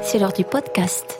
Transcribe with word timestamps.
c'est 0.00 0.18
l'heure 0.18 0.32
du 0.32 0.44
podcast. 0.44 1.18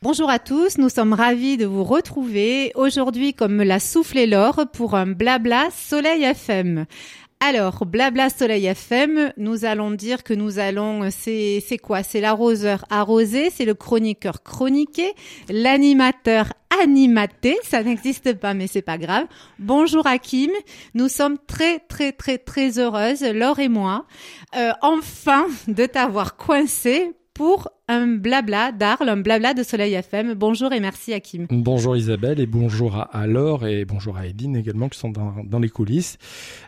Bonjour 0.00 0.30
à 0.30 0.38
tous, 0.38 0.78
nous 0.78 0.88
sommes 0.88 1.12
ravis 1.12 1.56
de 1.56 1.66
vous 1.66 1.82
retrouver 1.82 2.70
aujourd'hui 2.76 3.34
comme 3.34 3.56
me 3.56 3.64
l'a 3.64 3.80
soufflé 3.80 4.28
Laure 4.28 4.66
pour 4.72 4.94
un 4.94 5.06
blabla 5.06 5.70
Soleil 5.72 6.22
FM. 6.22 6.86
Alors, 7.40 7.86
blabla 7.86 8.30
Soleil 8.30 8.66
FM, 8.66 9.32
nous 9.36 9.64
allons 9.64 9.92
dire 9.92 10.24
que 10.24 10.34
nous 10.34 10.58
allons, 10.58 11.08
c'est, 11.10 11.62
quoi? 11.80 12.02
C'est 12.02 12.20
l'arroseur 12.20 12.84
arrosé, 12.90 13.50
c'est 13.50 13.64
le 13.64 13.74
chroniqueur 13.74 14.42
chroniqué, 14.42 15.12
l'animateur 15.48 16.52
animaté, 16.82 17.56
ça 17.62 17.82
n'existe 17.82 18.34
pas 18.34 18.54
mais 18.54 18.66
c'est 18.66 18.82
pas 18.82 18.98
grave. 18.98 19.26
Bonjour 19.60 20.06
Hakim, 20.06 20.50
nous 20.94 21.08
sommes 21.08 21.38
très 21.46 21.78
très 21.78 22.12
très 22.12 22.38
très 22.38 22.78
heureuses, 22.78 23.22
Laure 23.22 23.60
et 23.60 23.68
moi, 23.68 24.04
euh, 24.56 24.72
enfin 24.82 25.46
de 25.68 25.86
t'avoir 25.86 26.36
coincé 26.36 27.12
pour 27.38 27.68
un 27.86 28.08
blabla 28.08 28.72
d'Arles, 28.72 29.08
un 29.08 29.16
blabla 29.16 29.54
de 29.54 29.62
Soleil 29.62 29.94
FM. 29.94 30.34
Bonjour 30.34 30.72
et 30.72 30.80
merci 30.80 31.14
Hakim. 31.14 31.46
Bonjour 31.48 31.96
Isabelle 31.96 32.40
et 32.40 32.46
bonjour 32.46 33.06
à, 33.12 33.26
Laure 33.28 33.64
et 33.64 33.84
bonjour 33.84 34.16
à 34.16 34.26
Edine 34.26 34.56
également 34.56 34.88
qui 34.88 34.98
sont 34.98 35.10
dans, 35.10 35.58
les 35.60 35.68
coulisses. 35.68 36.18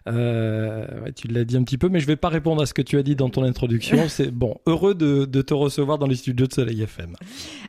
Euh, 0.07 0.87
tu 1.17 1.27
l'as 1.27 1.43
dit 1.43 1.57
un 1.57 1.65
petit 1.65 1.77
peu, 1.77 1.89
mais 1.89 1.99
je 1.99 2.07
vais 2.07 2.15
pas 2.15 2.29
répondre 2.29 2.63
à 2.63 2.67
ce 2.67 2.73
que 2.73 2.83
tu 2.83 2.99
as 2.99 3.03
dit 3.03 3.17
dans 3.17 3.31
ton 3.31 3.43
introduction. 3.43 3.99
C'est 4.09 4.31
bon, 4.31 4.59
heureux 4.65 4.95
de, 4.95 5.25
te 5.43 5.55
recevoir 5.55 5.99
dans 5.99 6.07
les 6.07 6.15
studios 6.15 6.47
de 6.47 6.53
Soleil 6.53 6.81
FM. 6.83 7.17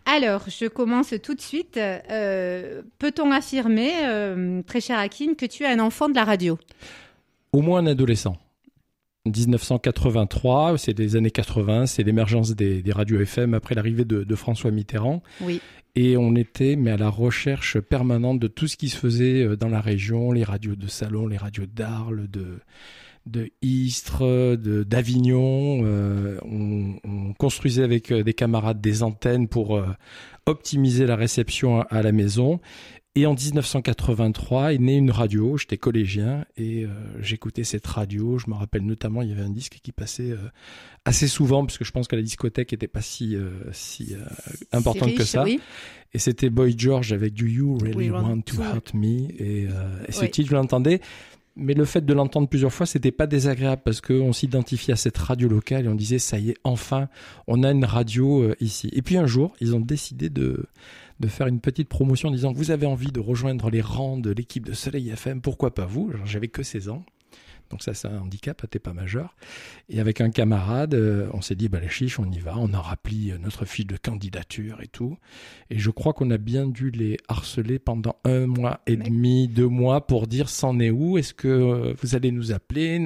Alors, 0.06 0.44
je 0.48 0.68
commence 0.68 1.16
tout 1.24 1.34
de 1.34 1.42
suite. 1.42 1.78
Euh, 1.78 2.84
peut-on 3.00 3.32
affirmer, 3.32 3.94
euh, 4.04 4.62
très 4.62 4.80
cher 4.80 5.00
Hakim, 5.00 5.36
que 5.36 5.48
tu 5.48 5.64
es 5.64 5.68
un 5.68 5.80
enfant 5.80 6.08
de 6.08 6.14
la 6.14 6.24
radio? 6.24 6.60
Au 7.52 7.62
moins 7.62 7.80
un 7.80 7.88
adolescent. 7.88 8.38
1983, 9.26 10.78
c'est 10.78 10.94
des 10.94 11.16
années 11.16 11.32
80, 11.32 11.86
c'est 11.86 12.04
l'émergence 12.04 12.56
des, 12.56 12.84
radios 12.92 13.20
FM 13.20 13.54
après 13.54 13.76
l'arrivée 13.76 14.06
de, 14.06 14.36
François 14.36 14.72
Mitterrand. 14.72 15.22
Oui. 15.42 15.62
Et 15.94 16.16
on 16.18 16.36
était 16.36 16.78
mais 16.78 16.92
à 16.92 16.98
la 16.98 17.10
recherche 17.10 17.80
permanente 17.80 18.40
de 18.40 18.48
tout 18.48 18.68
ce 18.68 18.78
qui 18.78 18.88
se 18.88 18.96
faisait 18.96 19.44
euh, 19.44 19.58
dans 19.58 19.68
la 19.68 19.82
région, 19.82 20.32
les 20.32 20.46
radios 20.46 20.76
de 20.76 20.88
Salon, 20.88 21.28
les 21.28 21.36
radios 21.36 21.66
d'Arles, 21.66 22.30
de, 22.30 22.60
de 23.26 23.52
Istres, 23.62 24.56
de 24.56 24.84
d'Avignon. 24.84 25.82
Euh, 25.84 26.40
on, 26.44 26.96
on, 27.04 27.34
construisait 27.34 27.84
avec 27.84 28.10
euh, 28.12 28.24
des 28.24 28.34
camarades 28.34 28.80
des 28.80 29.04
antennes 29.04 29.50
pour 29.50 29.84
optimiser 30.46 31.06
la 31.06 31.18
réception 31.18 31.82
à 31.82 32.02
la 32.02 32.14
maison. 32.14 32.62
Et 33.14 33.26
en 33.26 33.34
1983 33.34 34.74
est 34.74 34.78
née 34.78 34.96
une 34.96 35.12
radio, 35.12 35.58
j'étais 35.58 35.78
collégien 35.78 36.46
et 36.56 36.86
euh, 36.86 36.88
j'écoutais 37.20 37.66
cette 37.66 37.86
radio. 37.86 38.38
Je 38.38 38.50
me 38.50 38.56
rappelle 38.56 38.86
notamment, 38.86 39.22
il 39.22 39.28
y 39.28 39.34
avait 39.34 39.42
un 39.42 39.50
disque 39.50 39.80
qui 39.84 39.92
passait 39.92 40.32
euh, 40.32 40.38
assez 41.04 41.28
souvent, 41.28 41.66
parce 41.66 41.78
que 41.78 41.84
je 41.84 41.92
pense 41.92 42.08
que 42.08 42.16
la 42.16 42.22
discothèque 42.22 42.72
n'était 42.72 42.88
pas 42.88 43.02
si, 43.02 43.36
euh, 43.36 43.50
si 43.74 44.16
importante 44.72 45.14
que 45.16 45.26
ça. 45.26 45.44
Et 46.14 46.20
c'était 46.20 46.50
Boy 46.50 46.74
George 46.78 47.12
avec 47.12 47.34
Do 47.34 47.46
You 47.46 47.80
Really 47.80 48.12
Want 48.12 48.44
to 48.44 48.62
Hurt 48.62 48.94
Me 48.94 49.30
Et, 49.38 49.68
et 50.08 50.12
ce 50.12 50.24
titre, 50.24 50.50
je 50.50 50.56
l'entendais. 50.56 51.02
Mais 51.58 51.74
le 51.74 51.84
fait 51.84 52.06
de 52.06 52.14
l'entendre 52.14 52.48
plusieurs 52.48 52.72
fois, 52.72 52.86
c'était 52.86 53.12
pas 53.12 53.28
désagréable 53.28 53.82
parce 53.84 54.00
qu'on 54.00 54.32
s'identifiait 54.32 54.94
à 54.94 54.98
cette 54.98 55.18
radio 55.18 55.50
locale 55.50 55.84
et 55.84 55.90
on 55.90 55.96
disait 55.96 56.18
ça 56.18 56.40
y 56.40 56.52
est, 56.52 56.58
enfin, 56.64 57.10
on 57.46 57.64
a 57.64 57.72
une 57.72 57.84
radio 57.84 58.54
ici. 58.62 58.90
Et 58.94 59.02
puis 59.02 59.18
un 59.18 59.26
jour, 59.26 59.54
ils 59.60 59.76
ont 59.76 59.82
décidé 59.82 60.30
de 60.30 60.66
de 61.22 61.28
faire 61.28 61.48
une 61.48 61.62
petite 61.62 61.88
promotion 61.88 62.30
en 62.30 62.32
disant 62.32 62.52
vous 62.52 62.72
avez 62.72 62.86
envie 62.86 63.12
de 63.12 63.20
rejoindre 63.20 63.70
les 63.70 63.82
rangs 63.82 64.18
de 64.18 64.32
l'équipe 64.32 64.66
de 64.66 64.74
Soleil 64.74 65.10
FM, 65.10 65.42
pourquoi 65.42 65.74
pas 65.74 65.86
vous? 65.86 66.12
J'avais 66.26 66.50
que 66.50 66.64
16 66.64 66.90
ans. 66.90 67.06
Donc 67.70 67.84
ça, 67.84 67.94
c'est 67.94 68.10
un 68.10 68.20
handicap, 68.20 68.70
t'es 68.70 68.80
pas 68.80 68.92
majeur. 68.92 69.34
Et 69.88 70.02
avec 70.02 70.20
un 70.20 70.30
camarade, 70.30 70.94
euh, 70.94 71.30
on 71.34 71.40
s'est 71.40 71.56
dit, 71.56 71.70
bah 71.70 71.80
les 71.80 71.88
chiches, 71.88 72.20
on 72.20 72.30
y 72.30 72.40
va. 72.40 72.56
On 72.58 72.74
a 72.74 72.80
rempli 72.80 73.32
euh, 73.32 73.38
notre 73.38 73.64
fiche 73.64 73.88
de 73.88 73.96
candidature 73.96 74.82
et 74.82 74.88
tout. 74.88 75.18
Et 75.70 75.80
je 75.80 75.90
crois 75.90 76.12
qu'on 76.12 76.30
a 76.32 76.38
bien 76.38 76.68
dû 76.68 76.92
les 76.92 77.18
harceler 77.30 77.80
pendant 77.80 78.18
un 78.26 78.46
mois 78.46 78.82
et 78.88 78.98
demi, 78.98 79.48
deux 79.48 79.70
mois 79.70 80.06
pour 80.06 80.28
dire, 80.28 80.50
c'en 80.50 80.80
est 80.80 80.92
où? 80.92 81.18
Est-ce 81.18 81.34
que 81.34 81.48
euh, 81.48 81.94
vous 82.02 82.14
allez 82.14 82.32
nous 82.32 82.52
appeler? 82.52 83.00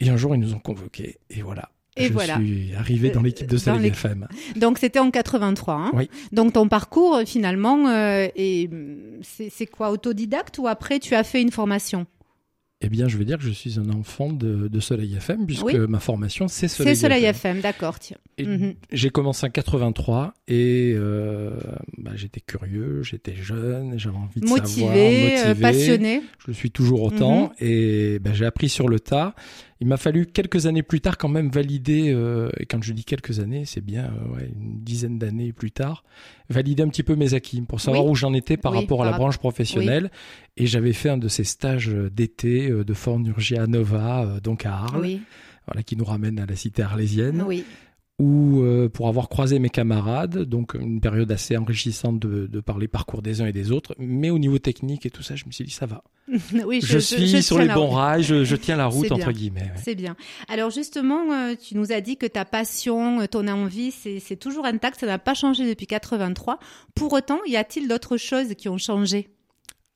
Et 0.00 0.10
un 0.10 0.16
jour, 0.18 0.34
ils 0.34 0.40
nous 0.40 0.52
ont 0.52 0.58
convoqués. 0.58 1.16
Et 1.30 1.40
voilà. 1.40 1.70
Et 1.96 2.06
je 2.06 2.12
voilà. 2.12 2.36
suis 2.36 2.72
arrivé 2.74 3.10
dans 3.10 3.22
l'équipe 3.22 3.48
de 3.48 3.56
Soleil 3.56 3.88
FM. 3.88 4.28
Donc 4.56 4.78
c'était 4.78 4.98
en 4.98 5.10
83. 5.10 5.74
Hein 5.74 5.90
oui. 5.94 6.08
Donc 6.32 6.52
ton 6.52 6.68
parcours 6.68 7.16
euh, 7.16 7.24
finalement, 7.24 7.88
euh, 7.88 8.28
c'est 9.22 9.66
quoi 9.66 9.90
autodidacte 9.90 10.58
ou 10.58 10.68
après 10.68 10.98
tu 10.98 11.14
as 11.14 11.24
fait 11.24 11.42
une 11.42 11.50
formation? 11.50 12.06
Eh 12.82 12.88
bien, 12.88 13.08
je 13.08 13.18
veux 13.18 13.26
dire 13.26 13.36
que 13.36 13.44
je 13.44 13.50
suis 13.50 13.78
un 13.78 13.90
enfant 13.90 14.32
de, 14.32 14.80
Soleil 14.80 15.14
FM, 15.14 15.46
puisque 15.46 15.74
ma 15.74 16.00
formation, 16.00 16.48
c'est 16.48 16.66
Soleil, 16.66 16.96
C'est 16.96 17.02
Soleil 17.02 17.24
FM, 17.24 17.60
d'accord. 17.60 17.96
Mhm. 18.38 18.74
J'ai 18.90 19.10
commencé 19.10 19.46
en 19.46 19.50
83 19.50 20.32
et 20.48 20.94
euh, 20.94 21.50
bah, 21.98 22.12
j'étais 22.14 22.40
curieux, 22.40 23.02
j'étais 23.02 23.34
jeune, 23.34 23.98
j'avais 23.98 24.16
envie 24.16 24.40
de 24.40 24.46
motivé, 24.46 24.80
savoir, 24.80 24.94
motivé, 24.94 25.38
euh, 25.44 25.54
passionné. 25.56 26.22
Je 26.38 26.46
le 26.46 26.52
suis 26.54 26.70
toujours 26.70 27.02
autant 27.02 27.48
mhm. 27.48 27.68
et 27.68 28.18
bah, 28.18 28.30
j'ai 28.32 28.46
appris 28.46 28.70
sur 28.70 28.88
le 28.88 28.98
tas. 28.98 29.34
Il 29.80 29.86
m'a 29.86 29.96
fallu 29.96 30.26
quelques 30.26 30.66
années 30.66 30.82
plus 30.82 31.00
tard 31.00 31.16
quand 31.16 31.28
même 31.28 31.48
valider, 31.50 32.12
euh, 32.12 32.50
et 32.58 32.66
quand 32.66 32.82
je 32.82 32.92
dis 32.92 33.04
quelques 33.04 33.40
années, 33.40 33.64
c'est 33.64 33.80
bien 33.80 34.04
euh, 34.04 34.36
ouais, 34.36 34.52
une 34.54 34.80
dizaine 34.80 35.18
d'années 35.18 35.52
plus 35.52 35.70
tard, 35.70 36.04
valider 36.50 36.82
un 36.82 36.88
petit 36.88 37.02
peu 37.02 37.16
mes 37.16 37.32
acquis 37.32 37.62
pour 37.62 37.80
savoir 37.80 38.04
où 38.04 38.14
j'en 38.14 38.34
étais 38.34 38.56
par 38.56 38.74
rapport 38.74 39.02
à 39.02 39.10
la 39.10 39.16
branche 39.16 39.38
professionnelle. 39.38 40.10
Et 40.56 40.66
j'avais 40.66 40.92
fait 40.92 41.08
un 41.08 41.16
de 41.16 41.28
ces 41.28 41.44
stages 41.44 41.88
d'été 41.88 42.68
de 42.68 42.94
Fornurgia 42.94 43.62
à 43.62 43.66
Nova, 43.66 44.40
donc 44.42 44.66
à 44.66 44.74
Arles, 44.74 45.20
voilà, 45.66 45.82
qui 45.82 45.96
nous 45.96 46.04
ramène 46.04 46.38
à 46.38 46.46
la 46.46 46.56
cité 46.56 46.82
arlésienne. 46.82 47.42
Oui 47.46 47.64
ou 48.20 48.60
euh, 48.60 48.90
pour 48.90 49.08
avoir 49.08 49.30
croisé 49.30 49.58
mes 49.58 49.70
camarades, 49.70 50.40
donc 50.42 50.74
une 50.74 51.00
période 51.00 51.32
assez 51.32 51.56
enrichissante 51.56 52.18
de, 52.18 52.46
de 52.46 52.60
parler 52.60 52.86
parcours 52.86 53.22
des 53.22 53.40
uns 53.40 53.46
et 53.46 53.52
des 53.52 53.72
autres, 53.72 53.94
mais 53.98 54.28
au 54.28 54.38
niveau 54.38 54.58
technique 54.58 55.06
et 55.06 55.10
tout 55.10 55.22
ça, 55.22 55.36
je 55.36 55.46
me 55.46 55.52
suis 55.52 55.64
dit 55.64 55.70
ça 55.70 55.86
va. 55.86 56.04
oui, 56.66 56.82
je, 56.84 56.98
suis 56.98 57.42
sur 57.42 57.58
les 57.58 57.68
bons 57.68 57.88
rails, 57.88 58.22
je, 58.22 58.56
tiens 58.56 58.76
la 58.76 58.88
route 58.88 59.10
entre 59.10 59.32
guillemets. 59.32 59.72
C'est 59.82 59.94
bien. 59.94 60.16
Alors 60.48 60.68
justement, 60.68 61.32
euh, 61.32 61.54
tu 61.56 61.78
nous 61.78 61.92
as 61.92 62.02
dit 62.02 62.18
que 62.18 62.26
ta 62.26 62.44
passion, 62.44 63.20
euh, 63.20 63.26
ton 63.26 63.48
envie, 63.48 63.90
c'est 63.90 64.36
toujours 64.36 64.66
intact, 64.66 65.00
ça 65.00 65.06
n'a 65.06 65.18
pas 65.18 65.34
changé 65.34 65.66
depuis 65.66 65.86
83. 65.86 66.58
Pour 66.94 67.14
autant, 67.14 67.38
y 67.46 67.56
a-t-il 67.56 67.88
d'autres 67.88 68.18
choses 68.18 68.54
qui 68.54 68.68
ont 68.68 68.78
changé? 68.78 69.30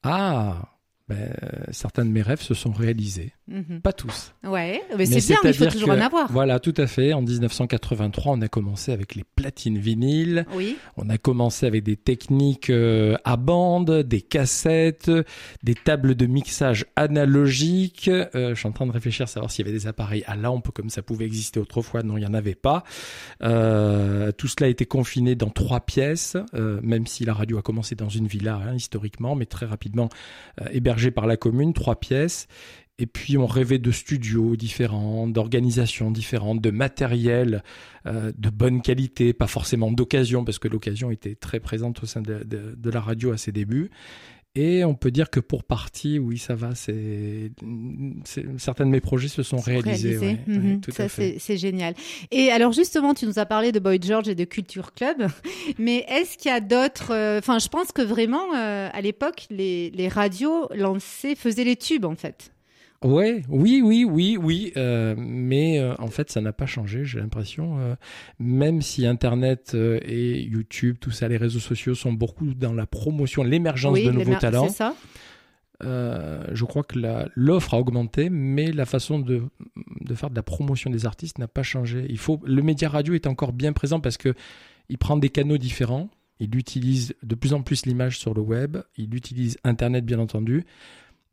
Ah, 0.02 0.73
ben, 1.06 1.34
certains 1.70 2.06
de 2.06 2.10
mes 2.10 2.22
rêves 2.22 2.41
se 2.41 2.54
sont 2.54 2.72
réalisés. 2.72 3.34
Mhm. 3.47 3.82
Pas 3.82 3.92
tous. 3.92 4.32
Ouais, 4.42 4.82
mais, 4.97 5.04
c'est 5.04 5.20
bien, 5.20 5.38
il 5.44 5.53
faut 5.53 5.66
toujours 5.66 5.91
en 5.91 6.00
avoir. 6.00 6.32
Voilà, 6.32 6.59
tout 6.60 6.72
à 6.78 6.87
fait. 6.87 7.12
En 7.12 7.20
1983, 7.20 8.32
on 8.32 8.41
a 8.41 8.48
commencé 8.48 8.91
avec 8.91 9.14
les 9.14 9.25
platines 9.37 9.76
vinyles. 9.76 10.47
Oui. 10.54 10.78
On 10.97 11.10
a 11.10 11.19
commencé 11.19 11.66
avec 11.66 11.84
des 11.84 11.97
techniques 11.97 12.70
euh, 12.70 13.19
à 13.25 13.37
bande, 13.37 14.03
des 14.03 14.22
cassettes, 14.22 15.10
des 15.62 15.75
tables 15.75 16.14
de 16.14 16.25
mixage 16.25 16.87
analogiques. 16.97 18.09
Euh, 18.09 18.54
je 18.54 18.54
suis 18.54 18.69
en 18.69 18.72
train 18.72 18.87
de 18.87 18.93
réfléchir 18.93 19.25
à 19.25 19.26
savoir 19.26 19.50
s'il 19.50 19.66
y 19.66 19.69
avait 19.69 19.78
des 19.78 19.87
appareils 19.87 20.25
à 20.26 20.37
lampe 20.37 20.70
comme 20.70 20.88
ça 20.88 21.03
pouvait 21.03 21.26
exister 21.26 21.60
autrefois. 21.60 22.03
Non, 22.03 22.16
il 22.16 22.20
n'y 22.20 22.26
en 22.26 22.34
avait 22.34 22.54
pas. 22.54 22.82
Euh, 23.43 24.32
tout 24.32 24.48
cela 24.48 24.69
a 24.69 24.70
été 24.70 24.87
confiné 24.87 25.34
dans 25.34 25.50
trois 25.50 25.81
pièces, 25.81 26.38
même 26.54 27.06
si 27.06 27.26
la 27.26 27.34
radio 27.34 27.59
a 27.59 27.62
commencé 27.62 27.94
dans 27.94 28.09
une 28.09 28.26
villa 28.26 28.59
hein, 28.66 28.75
historiquement, 28.75 29.34
mais 29.34 29.44
très 29.44 29.66
rapidement 29.66 30.09
hébergée 30.72 30.94
par 31.10 31.27
la 31.27 31.37
commune, 31.37 31.72
trois 31.72 32.00
pièces. 32.00 32.49
Et 32.99 33.06
puis 33.06 33.37
on 33.37 33.47
rêvait 33.47 33.81
de 33.81 33.91
studios 33.91 34.55
différents, 34.55 35.27
d'organisations 35.27 36.12
différentes, 36.12 36.60
de 36.60 36.71
matériel 36.71 37.65
euh, 38.06 38.31
de 38.38 38.50
bonne 38.50 38.82
qualité, 38.82 39.32
pas 39.32 39.49
forcément 39.49 39.91
d'occasion, 39.91 40.44
parce 40.44 40.60
que 40.60 40.69
l'occasion 40.69 41.11
était 41.11 41.35
très 41.35 41.58
présente 41.58 42.02
au 42.05 42.06
sein 42.06 42.23
de, 42.23 42.91
la 42.91 43.00
radio 43.00 43.32
à 43.32 43.37
ses 43.37 43.50
débuts. 43.50 43.91
Et 44.56 44.84
on 44.84 44.94
peut 44.94 45.10
dire 45.10 45.30
que 45.30 45.40
pour 45.40 45.64
partie, 45.64 46.20
oui, 46.20 46.38
ça 46.38 46.54
va. 46.54 46.76
C'est 46.76 47.50
certains 48.56 48.86
de 48.86 48.90
mes 48.90 49.00
projets 49.00 49.26
se 49.26 49.42
sont 49.42 49.56
réalisés. 49.56 50.38
Mhm. 50.46 50.80
ça, 50.90 51.08
c'est 51.08 51.56
génial. 51.56 51.94
Et 52.30 52.50
alors 52.50 52.72
justement, 52.72 53.14
tu 53.14 53.26
nous 53.26 53.40
as 53.40 53.46
parlé 53.46 53.72
de 53.72 53.80
Boy 53.80 53.98
George 54.00 54.28
et 54.28 54.36
de 54.36 54.44
Culture 54.44 54.92
Club, 54.92 55.26
mais 55.78 56.04
est-ce 56.08 56.38
qu'il 56.38 56.52
y 56.52 56.54
a 56.54 56.60
d'autres 56.60 57.12
euh, 57.12 57.38
Enfin, 57.40 57.58
je 57.58 57.68
pense 57.68 57.90
que 57.90 58.02
vraiment, 58.02 58.54
euh, 58.54 58.88
à 58.92 59.00
l'époque, 59.00 59.46
les, 59.50 59.90
les 59.90 60.06
radios 60.06 60.68
lancées 60.72 61.34
faisaient 61.34 61.64
les 61.64 61.76
tubes 61.76 62.04
en 62.04 62.14
fait. 62.14 62.53
Ouais, 63.04 63.42
oui, 63.50 63.82
oui, 63.84 64.06
oui, 64.08 64.38
oui, 64.40 64.72
euh, 64.78 65.14
mais 65.18 65.78
euh, 65.78 65.94
en 65.98 66.06
fait, 66.06 66.30
ça 66.30 66.40
n'a 66.40 66.54
pas 66.54 66.64
changé. 66.64 67.04
J'ai 67.04 67.20
l'impression, 67.20 67.78
euh, 67.78 67.94
même 68.38 68.80
si 68.80 69.06
Internet 69.06 69.74
et 69.74 70.40
YouTube, 70.40 70.96
tout 70.98 71.10
ça, 71.10 71.28
les 71.28 71.36
réseaux 71.36 71.60
sociaux 71.60 71.94
sont 71.94 72.14
beaucoup 72.14 72.54
dans 72.54 72.72
la 72.72 72.86
promotion, 72.86 73.42
l'émergence 73.42 74.00
de 74.00 74.10
nouveaux 74.10 74.36
talents. 74.36 74.70
Ça. 74.70 74.94
je 75.82 76.64
crois 76.64 76.82
que 76.82 76.98
l'offre 77.34 77.74
a 77.74 77.78
augmenté, 77.78 78.30
mais 78.30 78.72
la 78.72 78.86
façon 78.86 79.18
de, 79.18 79.42
de, 80.00 80.14
faire 80.14 80.30
de 80.30 80.36
la 80.36 80.42
promotion 80.42 80.88
des 80.88 81.04
artistes 81.04 81.38
n'a 81.38 81.48
pas 81.48 81.62
changé. 81.62 82.06
Il 82.08 82.18
faut, 82.18 82.40
le 82.46 82.62
média 82.62 82.88
radio 82.88 83.12
est 83.12 83.26
encore 83.26 83.52
bien 83.52 83.74
présent 83.74 84.00
parce 84.00 84.16
que 84.16 84.32
il 84.88 84.96
prend 84.96 85.18
des 85.18 85.28
canaux 85.28 85.58
différents. 85.58 86.08
Il 86.40 86.56
utilise 86.56 87.14
de 87.22 87.34
plus 87.34 87.52
en 87.52 87.62
plus 87.62 87.84
l'image 87.84 88.18
sur 88.18 88.32
le 88.32 88.40
web. 88.40 88.78
Il 88.96 89.14
utilise 89.14 89.58
Internet, 89.62 90.06
bien 90.06 90.18
entendu 90.18 90.64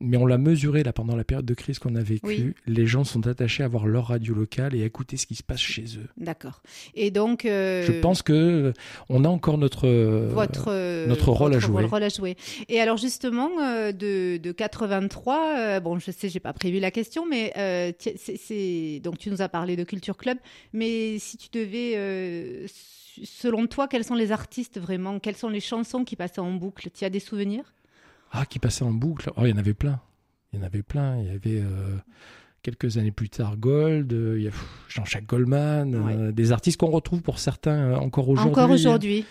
mais 0.01 0.17
on 0.17 0.25
l'a 0.25 0.37
mesuré 0.37 0.83
là 0.83 0.91
pendant 0.93 1.15
la 1.15 1.23
période 1.23 1.45
de 1.45 1.53
crise 1.53 1.79
qu'on 1.79 1.95
a 1.95 2.01
vécue. 2.01 2.25
Oui. 2.27 2.53
Les 2.67 2.87
gens 2.87 3.03
sont 3.03 3.27
attachés 3.27 3.63
à 3.63 3.67
voir 3.67 3.85
leur 3.87 4.07
radio 4.07 4.33
locale 4.33 4.75
et 4.75 4.81
à 4.83 4.85
écouter 4.85 5.15
ce 5.17 5.25
qui 5.27 5.35
se 5.35 5.43
passe 5.43 5.59
chez 5.61 5.83
eux. 5.97 6.07
D'accord. 6.17 6.61
Et 6.95 7.11
donc, 7.11 7.45
euh, 7.45 7.85
Je 7.85 7.93
pense 7.93 8.21
que 8.21 8.33
euh, 8.33 8.73
on 9.09 9.23
a 9.23 9.29
encore 9.29 9.57
notre 9.57 9.87
euh, 9.87 10.27
votre, 10.33 10.65
euh, 10.69 11.07
notre 11.07 11.29
rôle 11.31 11.53
à 11.53 11.59
jouer. 11.59 11.85
rôle 11.85 12.03
à 12.03 12.09
jouer. 12.09 12.35
Et 12.67 12.79
alors 12.81 12.97
justement, 12.97 13.49
euh, 13.61 13.91
de, 13.91 14.37
de 14.37 14.51
83, 14.51 15.55
euh, 15.57 15.79
bon, 15.79 15.99
je 15.99 16.11
sais, 16.11 16.29
j'ai 16.29 16.39
pas 16.39 16.53
prévu 16.53 16.79
la 16.79 16.91
question, 16.91 17.25
mais 17.27 17.53
c'est 18.17 18.99
donc 19.03 19.17
tu 19.17 19.29
nous 19.29 19.41
as 19.41 19.49
parlé 19.49 19.75
de 19.75 19.83
Culture 19.83 20.17
Club, 20.17 20.37
mais 20.73 21.19
si 21.19 21.37
tu 21.37 21.47
devais, 21.53 22.65
selon 23.23 23.67
toi, 23.67 23.87
quels 23.87 24.03
sont 24.03 24.15
les 24.15 24.31
artistes 24.31 24.79
vraiment, 24.79 25.19
quelles 25.19 25.37
sont 25.37 25.49
les 25.49 25.59
chansons 25.59 26.03
qui 26.03 26.15
passaient 26.15 26.39
en 26.39 26.51
boucle? 26.53 26.89
Tu 26.93 27.05
as 27.05 27.09
des 27.09 27.19
souvenirs? 27.19 27.73
Ah 28.31 28.45
qui 28.45 28.59
passait 28.59 28.83
en 28.83 28.91
boucle. 28.91 29.29
Oh, 29.37 29.41
il 29.45 29.49
y 29.49 29.53
en 29.53 29.57
avait 29.57 29.73
plein. 29.73 29.99
Il 30.53 30.59
y 30.59 30.61
en 30.61 30.65
avait 30.65 30.83
plein. 30.83 31.17
Il 31.19 31.27
y 31.27 31.29
avait 31.29 31.61
euh, 31.61 31.95
quelques 32.61 32.97
années 32.97 33.11
plus 33.11 33.29
tard 33.29 33.57
Gold, 33.57 34.11
euh, 34.13 34.35
il 34.37 34.43
y 34.43 34.47
a 34.47 34.51
pff, 34.51 34.65
Jean-Jacques 34.89 35.25
Goldman, 35.25 35.95
euh, 35.95 36.31
des 36.31 36.51
artistes 36.51 36.77
qu'on 36.79 36.91
retrouve 36.91 37.21
pour 37.21 37.39
certains 37.39 37.91
euh, 37.91 37.95
encore 37.95 38.29
aujourd'hui. 38.29 38.51
Encore 38.51 38.69
aujourd'hui. 38.71 39.25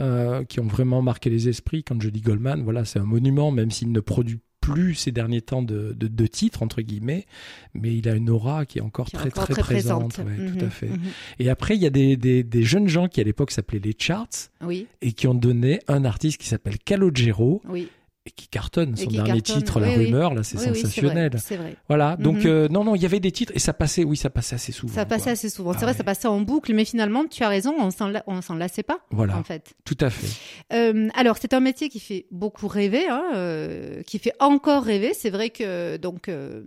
euh, 0.00 0.44
qui 0.44 0.60
ont 0.60 0.66
vraiment 0.66 1.02
marqué 1.02 1.30
les 1.30 1.48
esprits. 1.48 1.82
Quand 1.82 2.00
je 2.00 2.08
dis 2.10 2.20
Goldman, 2.20 2.62
voilà, 2.62 2.84
c'est 2.84 2.98
un 2.98 3.04
monument, 3.04 3.50
même 3.50 3.70
s'il 3.70 3.90
ne 3.92 4.00
produit 4.00 4.38
plus 4.60 4.96
ces 4.96 5.12
derniers 5.12 5.42
temps 5.42 5.62
de, 5.62 5.92
de, 5.96 6.08
de 6.08 6.26
titres, 6.26 6.60
entre 6.62 6.82
guillemets, 6.82 7.24
mais 7.72 7.94
il 7.96 8.08
a 8.08 8.16
une 8.16 8.28
aura 8.28 8.66
qui 8.66 8.78
est 8.78 8.82
encore 8.82 9.06
qui 9.06 9.14
est 9.14 9.18
très, 9.20 9.28
encore 9.28 9.44
très, 9.44 9.54
très 9.54 9.62
présente. 9.62 10.14
présente. 10.14 10.26
ouais, 10.26 10.36
Mhm, 10.50 10.58
Tout 10.58 10.64
à 10.64 10.70
fait. 10.70 10.88
mhm. 10.88 11.00
Et 11.38 11.48
après, 11.50 11.76
il 11.76 11.82
y 11.82 11.86
a 11.86 11.90
des, 11.90 12.16
des, 12.16 12.42
des 12.42 12.62
jeunes 12.64 12.88
gens 12.88 13.06
qui, 13.06 13.20
à 13.20 13.24
l'époque, 13.24 13.52
s'appelaient 13.52 13.78
les 13.78 13.94
Charts 13.96 14.50
Oui, 14.62 14.88
et 15.02 15.12
qui 15.12 15.28
ont 15.28 15.34
donné 15.34 15.78
un 15.86 16.04
artiste 16.04 16.40
qui 16.40 16.48
s'appelle 16.48 16.78
Calogero 16.80 17.62
oui. 17.68 17.88
Et 18.26 18.30
qui 18.30 18.48
cartonne. 18.48 18.96
Son 18.96 19.06
qui 19.06 19.14
dernier 19.16 19.40
cartonne, 19.40 19.58
titre, 19.62 19.80
oui, 19.80 19.88
La 19.90 19.96
oui. 19.98 20.04
Rumeur, 20.06 20.34
là, 20.34 20.42
c'est 20.42 20.58
Oui, 20.58 20.64
sensationnel. 20.76 21.32
C'est 21.42 21.56
vrai. 21.56 21.76
voilà. 21.88 22.16
Donc, 22.16 22.38
Mhm. 22.38 22.46
euh, 22.46 22.68
non, 22.68 22.84
non, 22.84 22.94
il 22.94 23.02
y 23.02 23.06
avait 23.06 23.20
des 23.20 23.30
titres 23.32 23.52
et 23.54 23.58
ça 23.58 23.72
passait, 23.72 24.04
oui, 24.04 24.16
ça 24.16 24.30
passait 24.30 24.56
assez 24.56 24.72
souvent. 24.72 24.92
Ça 24.92 25.04
passait 25.06 25.22
quoi. 25.24 25.32
assez 25.32 25.48
souvent. 25.48 25.72
C'est 25.72 25.78
Ah 25.78 25.82
vrai, 25.82 25.92
ouais. 25.92 25.96
ça 25.98 26.04
passait 26.04 26.28
en 26.28 26.40
boucle, 26.40 26.74
mais 26.74 26.84
finalement, 26.84 27.24
tu 27.26 27.42
as 27.44 27.48
raison, 27.48 27.74
on 27.78 27.90
s'en 27.90 28.12
on 28.26 28.42
s'en 28.42 28.54
lassait 28.56 28.82
pas, 28.82 28.98
Voilà, 29.10 29.36
en 29.38 29.44
fait. 29.44 29.74
tout 29.84 29.96
à 30.00 30.10
fait. 30.10 30.26
Euh, 30.72 31.08
alors, 31.14 31.36
c'est 31.40 31.54
un 31.54 31.60
métier 31.60 31.88
qui 31.88 32.00
fait 32.00 32.26
beaucoup 32.30 32.66
rêver, 32.68 33.06
hein, 33.08 33.24
euh, 33.34 34.02
qui 34.02 34.18
fait 34.18 34.32
encore 34.40 34.82
rêver. 34.82 35.12
C'est 35.14 35.30
vrai 35.30 35.50
que, 35.50 35.96
donc, 35.96 36.28
euh, 36.28 36.62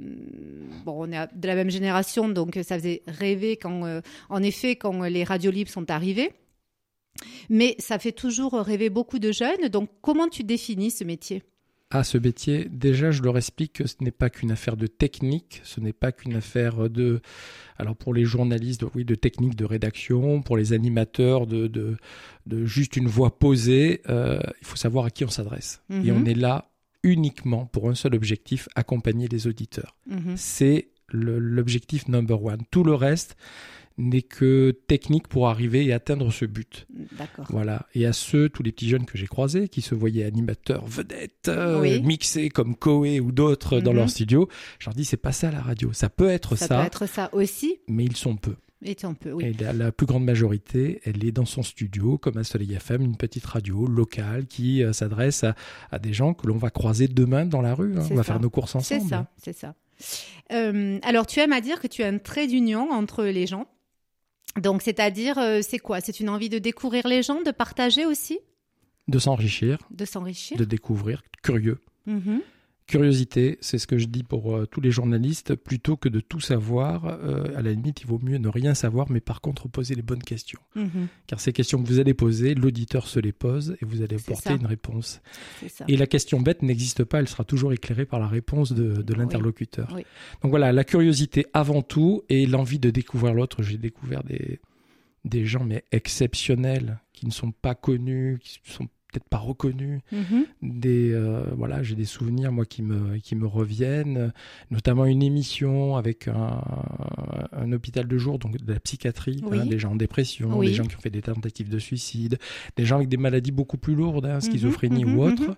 bon, 0.85 0.95
on 1.07 1.12
est 1.12 1.27
de 1.35 1.47
la 1.47 1.55
même 1.55 1.69
génération, 1.69 2.29
donc 2.29 2.57
ça 2.63 2.77
faisait 2.77 3.01
rêver 3.07 3.57
quand, 3.57 3.85
euh, 3.85 4.01
en 4.29 4.41
effet, 4.44 4.75
quand 4.75 5.01
les 5.03 5.23
radios 5.23 5.51
libres 5.51 5.69
sont 5.71 5.89
arrivées. 5.91 6.31
Mais 7.50 7.75
ça 7.79 8.00
fait 8.00 8.11
toujours 8.11 8.53
rêver 8.53 8.89
beaucoup 8.89 9.19
de 9.19 9.31
jeunes. 9.31 9.67
Donc, 9.69 9.89
comment 10.01 10.27
tu 10.27 10.44
définis 10.44 10.91
ce 10.91 11.03
métier? 11.03 11.44
À 11.91 12.03
ce 12.03 12.19
métier, 12.19 12.67
déjà, 12.69 13.09
je 13.09 13.23
leur 13.23 13.35
explique 13.35 13.73
que 13.73 13.88
ce 13.88 13.95
n'est 14.01 14.11
pas 14.11 14.29
qu'une 14.29 14.51
affaire 14.51 14.77
de 14.77 14.85
technique, 14.85 15.59
ce 15.63 15.79
n'est 15.79 15.94
pas 15.94 16.11
qu'une 16.11 16.35
affaire 16.35 16.88
de, 16.88 17.19
alors 17.79 17.95
pour 17.95 18.13
les 18.13 18.25
journalistes, 18.25 18.85
oui, 18.94 19.06
de 19.06 19.15
technique 19.15 19.56
de 19.56 19.65
rédaction, 19.65 20.44
pour 20.44 20.56
les 20.56 20.73
animateurs, 20.73 21.47
de, 21.47 21.65
de, 21.65 21.97
de 22.45 22.65
juste 22.65 22.95
une 22.95 23.07
voix 23.07 23.39
posée. 23.39 24.01
Euh, 24.07 24.39
il 24.62 24.67
faut 24.67 24.75
savoir 24.75 25.05
à 25.05 25.09
qui 25.09 25.25
on 25.25 25.29
s'adresse. 25.29 25.81
Mhm. 25.89 26.05
Et 26.05 26.12
on 26.12 26.25
est 26.25 26.35
là 26.35 26.69
uniquement 27.01 27.65
pour 27.65 27.89
un 27.89 27.95
seul 27.95 28.13
objectif, 28.13 28.69
accompagner 28.75 29.27
les 29.27 29.47
auditeurs. 29.47 29.95
Mhm. 30.05 30.38
C'est 30.38 30.89
l'objectif 31.12 32.07
number 32.07 32.44
one. 32.44 32.62
Tout 32.69 32.83
le 32.83 32.94
reste 32.94 33.35
n'est 34.00 34.22
que 34.22 34.72
technique 34.88 35.28
pour 35.28 35.50
arriver 35.50 35.86
et 35.86 35.94
atteindre 35.94 36.31
ce 36.31 36.46
but. 36.46 36.88
D'accord. 37.18 37.46
Voilà. 37.50 37.86
Et 37.94 38.06
à 38.06 38.13
ceux, 38.13 38.50
tous 38.50 38.63
les 38.63 38.72
petits 38.72 38.90
jeunes 38.90 39.06
que 39.06 39.18
j'ai 39.18 39.28
croisés, 39.28 39.68
qui 39.68 39.81
se 39.81 39.94
voyaient 39.94 40.24
animateurs 40.24 40.86
vedettes, 40.88 41.50
euh, 41.50 41.81
Oui. 41.81 42.01
mixés 42.01 42.50
comme 42.50 42.75
Koé 42.75 43.19
ou 43.19 43.31
d'autres 43.31 43.80
dans 43.80 43.92
Mhm. 43.92 43.98
leur 43.98 44.10
studio, 44.10 44.48
je 44.80 44.86
leur 44.88 44.96
dis 44.96 45.06
c'est 45.06 45.18
pas 45.18 45.31
ça 45.34 45.51
la 45.51 45.62
radio. 45.62 45.92
Ça 45.94 46.10
peut 46.10 46.30
être 46.30 46.56
Ça, 46.56 46.68
ça, 46.68 46.80
peut 46.80 46.86
être 46.88 47.06
ça 47.07 47.30
aussi. 47.34 47.80
mais 47.88 48.06
ils 48.06 48.16
sont 48.16 48.36
peu. 48.38 48.56
Et 48.81 48.96
peu, 49.19 49.34
oui. 49.34 49.44
Et 49.44 49.54
la, 49.62 49.74
la 49.74 49.92
plus 49.92 50.06
grande 50.06 50.24
majorité, 50.24 51.01
elle 51.04 51.25
est 51.25 51.34
dans 51.34 51.44
son 51.44 51.63
studio, 51.63 52.18
comme 52.18 52.38
à 52.38 52.46
Soleil 52.46 52.74
FM, 52.75 53.01
une 53.01 53.18
petite 53.18 53.46
radio 53.46 53.86
locale 53.86 54.46
qui 54.48 54.81
euh, 54.86 54.94
s'adresse 54.94 55.44
à, 55.44 55.54
à 55.92 56.00
des 56.00 56.13
gens 56.13 56.34
que 56.34 56.48
l'on 56.48 56.56
va 56.56 56.69
croiser 56.69 57.10
demain 57.10 57.46
dans 57.46 57.62
la 57.62 57.75
rue. 57.75 57.98
hein. 57.98 58.01
C'est 58.07 58.13
On 58.13 58.16
va 58.16 58.24
ça. 58.24 58.31
faire 58.31 58.40
nos 58.42 58.50
courses 58.50 58.78
C'est 58.81 58.96
ensemble. 58.96 59.10
ça, 59.10 59.28
c'est 59.36 59.51
ça. 59.57 59.75
Euh, 60.54 60.98
alors, 61.04 61.28
tu 61.28 61.42
aimes 61.42 61.51
à 61.51 61.60
dire 61.62 61.81
que 61.81 61.88
tu 61.88 62.04
as 62.04 62.07
un 62.07 62.18
trait 62.19 62.48
d'union 62.48 62.90
entre 62.92 63.25
les 63.25 63.48
gens. 63.48 63.68
Donc, 64.57 64.81
c'est-à-dire, 64.81 65.38
euh, 65.38 65.62
c'est 65.62 65.80
quoi? 65.80 66.01
C'est 66.01 66.19
une 66.19 66.30
envie 66.30 66.50
de 66.50 66.57
découvrir 66.60 67.07
les 67.07 67.24
gens, 67.24 67.42
de 67.42 67.51
partager 67.51 68.06
aussi, 68.06 68.40
De 69.07 69.19
s'enrichir, 69.19 69.78
de 69.92 70.06
s'enrichir 70.06 70.57
de 70.57 70.66
découvrir, 70.66 71.24
curieux. 71.44 71.80
Mhm. 72.06 72.42
Curiosité, 72.89 73.59
c'est 73.62 73.77
ce 73.77 73.86
que 73.86 74.00
je 74.00 74.07
dis 74.07 74.24
pour 74.24 74.56
euh, 74.56 74.65
tous 74.65 74.81
les 74.81 74.89
journalistes, 74.89 75.53
plutôt 75.53 75.95
que 75.95 76.09
de 76.09 76.19
tout 76.19 76.39
savoir, 76.39 77.06
euh, 77.06 77.56
à 77.56 77.62
la 77.62 77.71
limite, 77.71 78.01
il 78.01 78.07
vaut 78.07 78.18
mieux 78.18 78.39
ne 78.39 78.47
rien 78.47 78.74
savoir, 78.74 79.12
mais 79.12 79.19
par 79.19 79.41
contre 79.41 79.68
poser 79.68 79.94
les 79.94 80.01
bonnes 80.01 80.24
questions. 80.24 80.59
Mhm. 80.75 81.07
Car 81.27 81.39
ces 81.39 81.53
questions 81.53 81.83
que 81.83 81.88
vous 81.88 82.00
allez 82.00 82.15
poser, 82.15 82.56
l'auditeur 82.56 83.07
se 83.07 83.19
les 83.19 83.31
pose 83.31 83.77
et 83.80 83.86
vous 83.86 84.01
allez 84.01 84.15
apporter 84.15 84.56
une 84.56 84.65
réponse. 84.65 85.21
Et 85.88 85.97
la 85.97 86.07
question 86.07 86.41
bête 86.41 86.63
n'existe 86.63 87.03
pas, 87.03 87.19
elle 87.19 87.27
sera 87.27 87.44
toujours 87.44 87.74
éclairée 87.74 88.07
par 88.07 88.19
la 88.19 88.27
réponse 88.27 88.74
de, 88.74 89.03
de 89.03 89.13
l'interlocuteur. 89.13 89.91
Oui. 89.95 90.03
Donc 90.41 90.50
voilà, 90.50 90.71
la 90.71 90.83
curiosité 90.83 91.45
avant 91.53 91.83
tout 91.83 92.24
et 92.27 92.47
l'envie 92.47 92.80
de 92.80 92.89
découvrir 92.89 93.36
l'autre. 93.36 93.62
J'ai 93.62 93.77
découvert 93.77 94.24
des, 94.24 94.59
des 95.25 95.45
gens 95.45 95.63
mais 95.63 95.83
exceptionnels 95.91 97.00
qui 97.13 97.27
ne 97.27 97.31
sont 97.31 97.51
pas 97.51 97.75
connus, 97.75 98.39
qui 98.41 98.59
ne 98.68 98.74
sont 98.74 98.88
peut-être 99.11 99.27
pas 99.27 99.38
reconnus. 99.38 100.01
Mhm. 100.11 100.45
Des 100.61 101.11
euh, 101.11 101.44
voilà, 101.57 101.81
j'ai 101.83 101.95
des 101.95 102.06
souvenirs 102.06 102.51
moi 102.51 102.65
qui 102.65 102.81
me 102.83 103.17
qui 103.17 103.35
me 103.35 103.47
reviennent, 103.47 104.31
notamment 104.71 105.06
une 105.06 105.23
émission 105.23 105.95
avec 105.95 106.27
un, 106.27 106.61
un 107.51 107.71
hôpital 107.71 108.07
de 108.07 108.17
jour, 108.17 108.39
donc 108.39 108.57
de 108.57 108.73
la 108.73 108.79
psychiatrie, 108.79 109.41
Oui. 109.44 109.59
hein, 109.59 109.65
des 109.65 109.79
gens 109.79 109.91
en 109.91 109.95
dépression, 109.95 110.57
Oui. 110.57 110.67
des 110.67 110.73
gens 110.73 110.85
qui 110.85 110.95
ont 110.95 111.00
fait 111.01 111.09
des 111.09 111.21
tentatives 111.21 111.69
de 111.69 111.79
suicide, 111.79 112.38
des 112.75 112.85
gens 112.85 112.97
avec 112.97 113.09
des 113.09 113.17
maladies 113.17 113.51
beaucoup 113.51 113.77
plus 113.77 113.95
lourdes, 113.95 114.25
hein, 114.25 114.39
schizophrénie 114.39 115.06
mhm, 115.06 115.17
ou 115.17 115.23
autre, 115.23 115.44
mhm. 115.50 115.55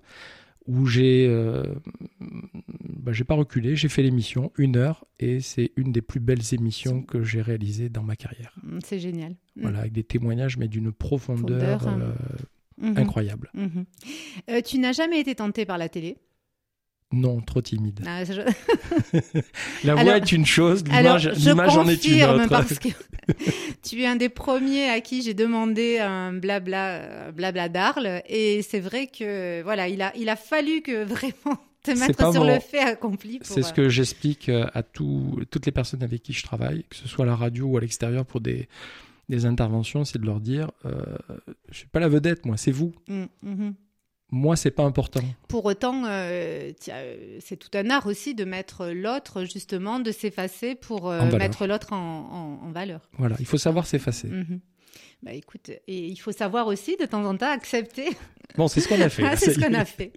où 0.67 0.85
j'ai 0.85 1.27
euh, 1.27 1.63
bah, 2.19 3.11
j'ai 3.11 3.23
pas 3.23 3.33
reculé, 3.35 3.75
j'ai 3.75 3.89
fait 3.89 4.03
l'émission 4.03 4.51
une 4.57 4.77
heure 4.77 5.05
et 5.19 5.39
c'est 5.39 5.71
une 5.75 5.91
des 5.91 6.01
plus 6.01 6.19
belles 6.19 6.53
émissions 6.53 7.01
que 7.01 7.23
j'ai 7.23 7.41
réalisées 7.41 7.89
dans 7.89 8.03
ma 8.03 8.15
carrière. 8.15 8.53
Mm, 8.63 8.79
C'est 8.83 8.99
génial. 8.99 9.31
Mm. 9.55 9.61
Voilà, 9.61 9.79
avec 9.79 9.91
des 9.93 10.03
témoignages 10.03 10.57
mais 10.57 10.67
d'une 10.67 10.91
profondeur 10.91 11.77
Profondeur, 11.79 11.87
hein. 11.87 11.99
euh, 12.01 12.13
Mhm. 12.81 12.97
incroyable. 12.97 13.49
Mhm. 13.53 13.85
Euh, 14.49 14.61
tu 14.61 14.77
n'as 14.79 14.91
jamais 14.93 15.19
été 15.19 15.35
tenté 15.35 15.65
par 15.65 15.77
la 15.77 15.87
télé 15.89 16.17
Non, 17.13 17.41
trop 17.41 17.61
timide. 17.61 18.01
Ah, 18.05 18.23
je- 18.23 18.41
La 19.83 19.93
voix 19.93 20.01
Alors- 20.01 20.15
est 20.15 20.31
une 20.31 20.45
chose, 20.45 20.83
l'image 20.85 21.27
en 21.77 21.87
est 21.87 22.05
une 22.05 22.23
autre. 22.23 22.47
parce 22.49 22.79
que 22.79 22.89
tu 23.83 24.01
es 24.01 24.05
un 24.07 24.15
des 24.15 24.29
premiers 24.29 24.89
à 24.89 25.01
qui 25.01 25.21
j'ai 25.21 25.33
demandé 25.33 25.99
un 25.99 26.33
blabla, 26.33 27.27
un 27.27 27.31
blabla 27.31 27.69
d'Arles 27.69 28.21
et 28.27 28.61
c'est 28.61 28.79
vrai 28.79 29.07
que 29.07 29.61
voilà, 29.63 29.87
il 29.87 30.01
a, 30.01 30.15
il 30.17 30.29
a 30.29 30.35
fallu 30.35 30.81
que 30.81 31.03
vraiment 31.15 31.57
te 31.83 31.91
mettre 31.91 32.31
sur 32.31 32.43
mon- 32.43 32.53
le 32.53 32.59
fait 32.59 32.79
accompli. 32.79 33.39
pour, 33.39 33.47
C'est 33.47 33.63
ce 33.63 33.73
que 33.73 33.89
j'explique 33.89 34.49
euh, 34.49 34.67
à 34.73 34.83
tout- 34.83 35.39
toutes 35.49 35.65
les 35.65 35.71
personnes 35.71 36.03
avec 36.03 36.21
qui 36.23 36.31
je 36.33 36.43
travaille, 36.43 36.83
que 36.89 36.95
ce 36.95 37.07
soit 37.07 37.25
à 37.25 37.27
la 37.27 37.35
radio 37.35 37.65
ou 37.65 37.77
à 37.77 37.81
l'extérieur 37.81 38.23
pour 38.25 38.39
des, 38.39 38.67
des 39.31 39.45
interventions, 39.47 40.05
c'est 40.05 40.19
de 40.19 40.25
leur 40.25 40.39
dire 40.39 40.69
euh, 40.85 40.91
je 41.71 41.77
suis 41.79 41.87
pas 41.87 41.99
la 41.99 42.07
vedette, 42.09 42.45
moi, 42.45 42.57
c'est 42.57 42.71
vous. 42.71 42.91
mm, 43.07 43.23
mhm. 43.41 43.73
Moi, 44.33 44.55
c'est 44.55 44.71
pas 44.71 44.83
important. 44.83 45.19
Pour 45.49 45.65
autant, 45.65 46.05
euh, 46.05 46.71
euh, 46.87 47.37
c'est 47.41 47.57
tout 47.57 47.75
un 47.77 47.89
art 47.89 48.07
aussi 48.07 48.33
de 48.33 48.45
mettre 48.45 48.87
l'autre 48.87 49.43
justement, 49.43 49.99
de 49.99 50.11
s'effacer 50.13 50.75
pour 50.75 51.09
euh, 51.09 51.29
mettre 51.37 51.67
l'autre 51.67 51.91
en, 51.91 52.59
en- 52.61 52.65
en 52.67 52.71
valeur. 52.71 53.01
Voilà, 53.17 53.35
il 53.39 53.45
faut 53.45 53.57
savoir 53.57 53.85
s'effacer. 53.85 54.27
Mhm. 54.29 54.61
Bah 55.23 55.33
écoute, 55.33 55.69
et 55.69 56.07
il 56.07 56.15
faut 56.15 56.31
savoir 56.31 56.67
aussi 56.67 56.95
de 56.97 57.05
temps 57.05 57.25
en 57.25 57.35
temps 57.35 57.51
accepter 57.51 58.05
Bon, 58.57 58.67
c'est 58.69 58.79
ce 58.81 58.87
qu'on 58.89 58.99
a 59.01 59.09
fait. 59.09 59.23
Ah, 59.25 59.35
c'est 59.37 59.53
ce 59.53 59.59
qu'on 59.59 59.73
a 59.73 59.85
fait. 59.99 60.13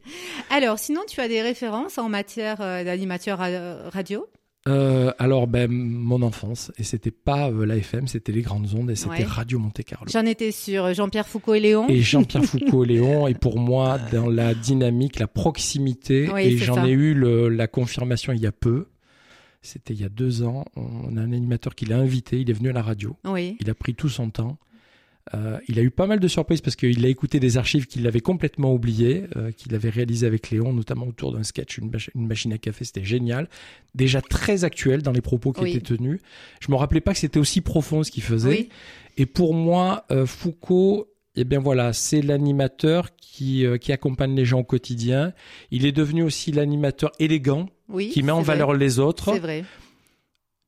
Alors, 0.51 0.79
sinon, 0.79 1.03
tu 1.09 1.21
as 1.21 1.29
des 1.29 1.43
références 1.43 1.99
en 1.99 2.09
matière 2.09 2.59
d'animateur 2.59 3.39
ra- 3.39 3.91
radio? 3.91 4.27
Euh, 4.67 5.13
alors, 5.19 5.47
ben, 5.47 5.71
mon 5.71 6.23
enfance, 6.23 6.73
et 6.79 6.85
c'était 6.85 7.11
pas 7.11 7.51
euh, 7.51 7.67
la 7.67 7.77
FM, 7.77 8.09
c'était 8.09 8.33
les 8.33 8.41
grandes 8.41 8.73
ondes, 8.75 8.91
et 8.91 8.97
c'était 8.97 9.11
Ouais. 9.11 9.25
Radio 9.25 9.59
Monte 9.59 9.83
Carlo. 9.85 10.07
J'en 10.11 10.25
étais 10.25 10.53
sur 10.53 10.95
Jean-Pierre 10.95 11.29
Foucault 11.29 11.53
et 11.55 11.61
Léon. 11.61 11.87
Et 11.91 12.01
Jean-Pierre 12.01 12.45
Foucault 12.47 12.85
et 12.85 12.89
Léon, 12.89 13.27
et 13.29 13.35
pour 13.35 13.59
moi, 13.59 13.99
dans 14.11 14.27
la 14.29 14.55
dynamique, 14.55 15.19
la 15.19 15.27
proximité, 15.29 16.31
Oui, 16.33 16.43
et 16.47 16.57
j'en 16.57 16.83
ai 16.87 16.93
eu 16.93 17.13
le- 17.13 17.51
la 17.51 17.67
confirmation 17.67 18.33
il 18.33 18.41
y 18.41 18.47
a 18.47 18.53
peu. 18.53 18.87
C'était 19.61 19.93
il 19.95 20.01
y 20.01 20.05
a 20.05 20.09
deux 20.11 20.43
ans. 20.43 20.65
On 20.77 21.17
a 21.17 21.21
un 21.21 21.33
animateur 21.33 21.75
qui 21.75 21.85
l'a 21.87 21.97
invité, 21.99 22.41
il 22.41 22.49
est 22.51 22.55
venu 22.55 22.71
à 22.71 22.73
la 22.73 22.83
radio. 22.83 23.17
Oui. 23.27 23.57
Il 23.61 23.69
a 23.71 23.75
pris 23.75 23.95
tout 23.95 24.09
son 24.09 24.31
temps. 24.31 24.57
Euh, 25.33 25.59
il 25.69 25.79
a 25.79 25.83
eu 25.83 25.91
pas 25.91 26.07
mal 26.07 26.21
de 26.21 26.29
surprises 26.29 26.61
parce 26.61 26.77
qu'il 26.77 27.03
a 27.05 27.09
écouté 27.09 27.41
des 27.41 27.57
archives 27.57 27.87
qu'il 27.87 28.07
avait 28.07 28.21
complètement 28.21 28.75
oubliées, 28.75 29.25
euh, 29.37 29.53
qu'il 29.53 29.75
avait 29.75 29.89
réalisées 29.89 30.27
avec 30.27 30.51
Léon, 30.51 30.75
notamment 30.75 31.07
autour 31.07 31.33
d'un 31.33 31.43
sketch, 31.43 31.79
une, 31.79 31.91
mach- 31.91 32.11
une 32.15 32.27
machine 32.27 32.53
à 32.53 32.59
café, 32.59 32.85
c'était 32.85 33.05
génial. 33.05 33.49
Déjà 33.95 34.21
très 34.21 34.65
actuel 34.65 35.01
dans 35.03 35.13
les 35.13 35.23
propos 35.23 35.53
qui 35.53 35.63
Oui. 35.63 35.71
étaient 35.71 35.97
tenus. 35.97 36.21
Je 36.61 36.71
me 36.71 36.77
rappelais 36.77 37.01
pas 37.01 37.13
que 37.15 37.19
c'était 37.19 37.39
aussi 37.41 37.63
profond 37.63 38.03
ce 38.03 38.11
qu'il 38.11 38.23
faisait. 38.23 38.49
Oui. 38.49 38.69
Et 39.17 39.25
pour 39.25 39.55
moi, 39.55 40.05
euh, 40.11 40.27
Foucault 40.27 41.09
eh 41.37 41.43
bien 41.45 41.59
voilà, 41.59 41.93
c'est 41.93 42.23
l'animateur 42.23 43.17
qui, 43.17 43.65
qui 43.81 43.91
accompagne 43.93 44.37
les 44.37 44.45
gens 44.45 44.61
au 44.61 44.65
quotidien. 44.65 45.33
Il 45.73 45.85
est 45.85 45.91
devenu 45.91 46.23
aussi 46.23 46.53
l'animateur 46.53 47.11
élégant 47.19 47.69
Oui. 47.89 48.11
qui 48.11 48.23
met 48.23 48.31
en 48.31 48.37
vrai. 48.43 48.55
valeur 48.55 48.73
les 48.75 49.01
autres. 49.01 49.33
C'est 49.33 49.41
vrai. 49.41 49.65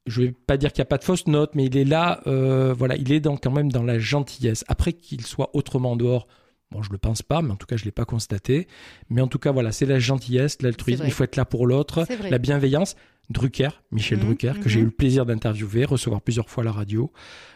Je 0.06 0.22
vais 0.22 0.32
pas 0.32 0.56
dire 0.56 0.72
qu'il 0.72 0.80
n'y 0.80 0.86
a 0.86 0.88
pas 0.88 0.98
de 0.98 1.04
fausses 1.04 1.26
notes, 1.26 1.54
mais 1.54 1.64
il 1.66 1.76
est 1.76 1.84
là, 1.84 2.20
euh, 2.26 2.72
voilà, 2.76 2.96
il 2.96 3.12
est 3.12 3.20
dans, 3.20 3.36
quand 3.36 3.50
même 3.50 3.72
dans 3.72 3.82
la 3.82 3.98
gentillesse. 3.98 4.64
Après 4.68 4.92
qu'il 4.92 5.26
soit 5.26 5.50
autrement 5.54 5.92
en 5.92 5.96
dehors, 5.96 6.26
bon, 6.70 6.82
je 6.82 6.90
le 6.92 6.98
pense 6.98 7.22
pas, 7.22 7.42
mais 7.42 7.50
en 7.50 7.56
tout 7.56 7.66
cas, 7.66 7.76
je 7.76 7.84
l'ai 7.84 7.90
pas 7.92 8.04
constaté. 8.04 8.68
Mais 9.10 9.20
en 9.20 9.28
tout 9.28 9.38
cas, 9.38 9.52
voilà, 9.52 9.72
c'est 9.72 9.86
la 9.86 9.98
gentillesse, 9.98 10.62
l'altruisme. 10.62 11.04
Il 11.06 11.12
faut 11.12 11.24
être 11.24 11.36
là 11.36 11.44
pour 11.44 11.66
l'autre, 11.66 12.06
la 12.30 12.38
bienveillance. 12.38 12.96
Drucker, 13.28 13.70
Michel 13.90 14.18
Mhm, 14.18 14.24
Drucker, 14.24 14.52
que 14.62 14.68
j'ai 14.68 14.78
mhm. 14.78 14.82
eu 14.82 14.86
le 14.86 14.90
plaisir 14.92 15.26
d'interviewer, 15.26 15.84
recevoir 15.84 16.20
plusieurs 16.20 16.48
fois 16.48 16.62
à 16.62 16.66
la 16.66 16.70
radio. 16.72 17.10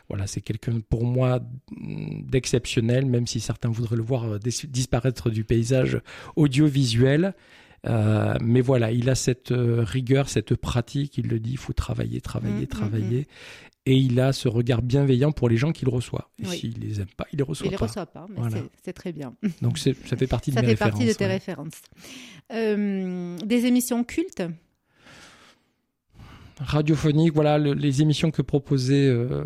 Voilà, 0.08 0.26
c'est 0.26 0.40
quelqu'un 0.40 0.80
pour 0.80 1.04
moi 1.04 1.38
d'exceptionnel, 1.70 3.06
même 3.06 3.28
si 3.28 3.38
certains 3.38 3.70
voudraient 3.70 3.94
le 3.96 4.02
voir 4.02 4.24
euh, 4.24 4.38
dis- 4.38 4.66
disparaître 4.68 5.30
du 5.30 5.44
paysage 5.44 6.00
audiovisuel. 6.34 7.34
Euh, 7.86 8.34
mais 8.42 8.60
voilà, 8.60 8.92
il 8.92 9.08
a 9.08 9.14
cette 9.14 9.52
euh, 9.52 9.82
rigueur, 9.82 10.28
cette 10.28 10.54
pratique. 10.54 11.16
Il 11.18 11.28
le 11.28 11.38
dit, 11.40 11.52
il 11.52 11.58
faut 11.58 11.72
travailler, 11.72 12.20
travailler, 12.20 12.60
Mhm, 12.62 12.66
travailler. 12.66 13.26
Et 13.86 13.96
il 13.96 14.20
a 14.20 14.32
ce 14.34 14.46
regard 14.48 14.82
bienveillant 14.82 15.32
pour 15.32 15.48
les 15.48 15.56
gens 15.56 15.72
qu'il 15.72 15.88
reçoit. 15.88 16.30
Et 16.38 16.46
Oui. 16.46 16.58
s'il 16.58 16.78
les 16.78 17.00
aime 17.00 17.06
pas, 17.16 17.26
il 17.32 17.38
les 17.38 17.42
reçoit 17.42 17.66
Il 17.66 17.70
les 17.70 17.78
pas. 17.78 17.86
reçoit 17.86 18.04
pas, 18.06 18.26
mais 18.28 18.36
Voilà. 18.36 18.58
c'est- 18.84 18.92
très 18.92 19.12
bien. 19.12 19.34
Donc 19.62 19.78
ça 19.78 19.92
fait 19.94 20.26
partie 20.26 20.50
de 20.50 20.56
Ça 20.56 20.60
mes 20.60 20.66
fait 20.66 20.72
références. 20.72 20.90
partie 20.92 21.06
de 21.06 21.12
tes 21.14 21.24
ouais. 21.24 21.32
références. 21.32 21.80
Euh, 22.52 23.36
des 23.38 23.64
émissions 23.66 24.04
cultes? 24.04 24.42
Radiophonique, 26.60 27.32
voilà 27.34 27.58
le- 27.58 27.72
les 27.74 28.02
émissions 28.02 28.30
que 28.30 28.42
proposaient 28.42 29.06
euh, 29.08 29.42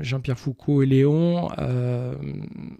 Jean-Pierre 0.00 0.38
Foucault 0.38 0.82
et 0.82 0.86
Léon. 0.86 1.48
Euh, 1.58 2.14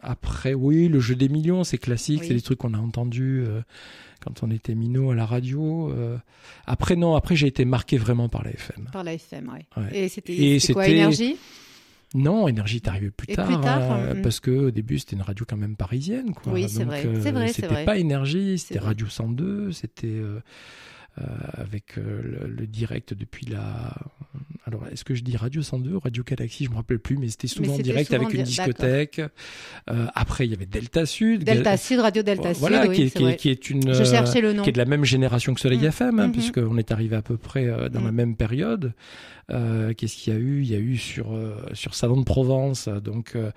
après, 0.03 0.55
oui, 0.55 0.89
le 0.89 1.01
jeu 1.01 1.15
des 1.15 1.29
millions, 1.29 1.65
c'est 1.65 1.79
classique, 1.79 2.21
Oui. 2.23 2.27
c'est 2.29 2.35
des 2.35 2.41
trucs 2.43 2.59
qu'on 2.59 2.75
a 2.75 2.79
entendus 2.79 3.45
euh, 3.47 3.61
quand 4.21 4.43
on 4.43 4.51
était 4.51 4.75
minot 4.75 5.11
à 5.13 5.15
la 5.15 5.27
radio. 5.27 5.91
euh. 5.91 6.17
Après, 6.67 6.97
non, 6.97 7.15
après 7.15 7.37
j'ai 7.37 7.47
été 7.47 7.65
marqué 7.65 7.97
vraiment 7.99 8.29
par 8.29 8.43
la 8.45 8.51
FM. 8.51 8.89
par 8.93 9.05
la 9.05 9.15
FM. 9.15 9.51
Ouais. 9.77 9.89
Et 9.93 10.09
c'était 10.09 10.73
quoi, 10.73 10.89
Énergie? 10.89 11.37
Non, 12.15 12.47
Énergie 12.47 12.77
est 12.77 12.89
arrivé 12.89 13.11
plus 13.11 13.33
Et 13.33 13.35
tard, 13.37 13.47
plus 13.47 13.59
tard, 13.61 13.91
hein, 13.91 14.15
parce 14.23 14.39
que 14.39 14.51
au 14.51 14.71
début 14.71 14.99
c'était 14.99 15.17
une 15.17 15.23
radio 15.23 15.47
quand 15.49 15.57
même 15.57 15.77
parisienne, 15.77 16.33
quoi. 16.35 16.53
Oui, 16.53 16.67
c'est 16.69 16.85
vrai, 16.85 17.07
euh, 17.07 17.21
c'est 17.23 17.33
vrai, 17.33 17.49
C'était 17.49 17.85
pas 17.87 17.97
Énergie, 17.97 18.59
c'était. 18.59 18.79
Radio 18.81 19.07
102, 19.07 19.73
c'était 19.73 20.09
euh, 20.09 20.37
euh, 20.37 20.41
avec 21.17 21.99
euh, 21.99 22.23
le, 22.23 22.49
le 22.49 22.67
direct 22.67 23.15
depuis 23.15 23.47
la. 23.47 23.95
Alors, 24.65 24.87
est-ce 24.93 25.05
que 25.05 25.15
je 25.15 25.23
dis 25.23 25.37
Radio 25.37 25.61
102 25.61 25.95
ou 25.95 25.99
Radio 26.01 26.23
Galaxy? 26.23 26.65
Je 26.65 26.71
me 26.71 26.77
rappelle 26.77 27.01
plus, 27.01 27.19
mais 27.19 27.29
c'était 27.29 27.49
souvent 27.49 27.75
en 27.75 27.79
direct 27.79 28.11
souvent 28.13 28.25
avec 28.25 28.35
une 28.39 28.45
discothèque. 28.45 29.21
Euh, 29.91 30.07
après, 30.15 30.47
il 30.47 30.53
y 30.53 30.55
avait 30.55 30.67
Delta 30.67 31.05
Sud. 31.05 31.45
Delta 31.45 31.77
Sud, 31.77 31.99
Radio 32.01 32.23
Delta 32.23 32.55
Sud, 32.55 32.61
voilà, 32.61 32.87
qui, 32.89 33.03
est, 33.03 33.09
c'est 33.09 33.19
qui, 33.19 33.23
est, 33.25 33.27
vrai. 33.27 33.37
qui 33.37 33.49
est 33.51 33.71
une. 33.71 33.93
Je 33.93 34.01
euh, 34.03 34.05
cherchais 34.05 34.41
le 34.41 34.53
nom. 34.53 34.63
qui 34.63 34.69
est 34.71 34.73
de 34.73 34.79
la 34.79 34.85
même 34.85 35.05
génération 35.05 35.53
que 35.53 35.61
Soleil 35.61 35.81
Mm. 35.81 35.85
FM, 35.87 36.19
hein, 36.21 36.27
Mhm. 36.29 36.33
puisqu'on 36.33 36.79
est 36.79 36.93
arrivé 36.93 37.17
à 37.17 37.23
peu 37.23 37.37
près 37.37 37.67
euh, 37.67 37.89
dans 37.89 38.01
la 38.01 38.13
Mm. 38.13 38.15
même 38.15 38.37
période. 38.37 38.95
Euh, 39.51 39.93
Qu'est-ce 39.95 40.17
qu'il 40.17 40.33
y 40.33 40.37
a 40.37 40.39
eu? 40.39 40.63
Il 40.63 40.71
y 40.71 40.75
a 40.77 40.79
eu 40.79 40.97
sur 40.97 41.35
euh, 41.35 41.57
sur 41.75 41.95
Salon 41.95 42.17
de 42.19 42.25
Provence, 42.25 42.87
euh, 42.89 43.01
donc 43.01 43.33
euh, 43.35 43.51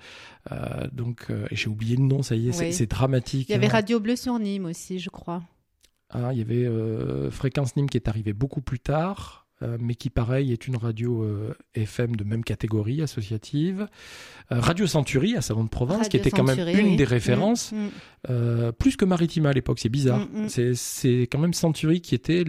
euh, 0.50 0.56
donc 0.92 1.26
euh, 1.30 1.46
et 1.50 1.56
j'ai 1.56 1.68
oublié 1.68 1.96
le 1.96 2.02
nom, 2.02 2.22
ça 2.22 2.34
y 2.34 2.48
est, 2.48 2.58
Oui. 2.58 2.72
c'est 2.72 2.90
dramatique. 2.90 3.48
Il 3.48 3.52
y 3.52 3.54
avait 3.54 3.66
hein. 3.66 3.70
Radio 3.70 4.00
Bleu 4.00 4.16
sur 4.16 4.38
Nîmes 4.40 4.66
aussi, 4.66 4.98
je 4.98 5.08
crois. 5.08 5.42
Ah, 6.16 6.32
il 6.32 6.38
y 6.38 6.42
avait 6.42 6.64
euh, 6.66 7.30
Fréquence 7.30 7.76
Nîmes 7.76 7.90
qui 7.90 7.98
est 7.98 8.08
arrivé 8.08 8.32
beaucoup 8.32 8.62
plus 8.62 8.78
tard. 8.80 9.42
euh, 9.62 9.78
mais 9.80 9.94
qui 9.94 10.10
pareil 10.10 10.52
est 10.52 10.66
une 10.68 10.76
radio 10.76 11.22
euh, 11.22 11.54
FM 11.74 12.14
de 12.14 12.24
même 12.24 12.44
catégorie 12.44 13.00
associative. 13.00 13.88
Euh, 14.52 14.60
radio 14.60 14.86
Century 14.86 15.34
à 15.34 15.40
Salon 15.40 15.64
de 15.64 15.70
Provence, 15.70 16.08
qui 16.10 16.18
était 16.18 16.30
quand 16.30 16.42
même 16.44 16.58
une 16.68 16.88
oui. 16.88 16.96
des 16.96 17.04
références, 17.04 17.72
Mm, 17.72 17.86
mm. 18.34 18.72
plus 18.72 18.96
que 18.96 19.06
Maritima 19.06 19.48
à 19.48 19.52
l'époque, 19.54 19.78
c'est 19.78 19.88
bizarre. 19.88 20.26
Mm. 20.32 20.48
C'est- 20.74 21.22
quand 21.22 21.38
même 21.38 21.54
Century 21.54 22.02
qui 22.02 22.14
était 22.14 22.44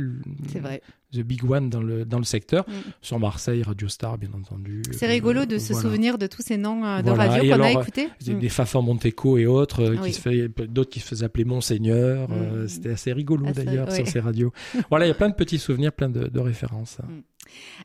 C'est 0.52 0.60
vrai. 0.60 0.82
The 1.14 1.20
big 1.22 1.44
one 1.50 1.70
dans 1.70 1.82
le, 1.82 2.04
dans 2.06 2.18
le 2.18 2.24
secteur. 2.24 2.66
Mm. 2.68 2.74
Sur 3.02 3.20
Marseille, 3.20 3.64
Radio 3.64 3.88
Star, 3.88 4.18
bien 4.18 4.30
entendu. 4.34 4.82
C'est 4.92 5.06
Euh, 5.08 5.10
rigolo 5.10 5.46
de 5.46 5.58
se 5.58 5.74
voilà. 5.74 5.82
souvenir 5.90 6.18
de 6.18 6.28
tous 6.28 6.42
ces 6.42 6.58
noms 6.58 6.86
euh, 6.86 7.02
de 7.02 7.10
Voilà. 7.12 7.32
radio 7.32 7.56
qu'on 7.56 7.62
a 7.64 7.72
écoutés. 7.72 8.10
Des, 8.22 8.34
Mm. 8.34 8.40
des 8.40 8.50
Fafan 8.50 8.82
Monteco 8.82 9.38
et 9.38 9.46
autres, 9.46 9.84
euh, 9.84 9.96
Oui. 10.02 10.12
qui 10.12 10.68
d'autres 10.68 10.90
qui 10.90 11.00
se 11.00 11.08
faisaient 11.08 11.26
appeler 11.26 11.46
Monseigneur. 11.46 12.28
euh, 12.32 12.64
Mm. 12.64 12.68
C'était 12.68 12.92
assez 12.92 13.14
rigolo 13.14 13.46
Ah, 13.48 13.54
d'ailleurs 13.54 13.92
sur 13.92 14.08
ces 14.08 14.20
radios. 14.20 14.52
voilà, 14.90 15.06
il 15.06 15.10
y 15.10 15.12
a 15.12 15.16
plein 15.16 15.30
de 15.30 15.36
petits 15.36 15.60
souvenirs, 15.60 15.92
plein 15.94 16.10
de, 16.10 16.28
de 16.28 16.40
références. 16.40 16.98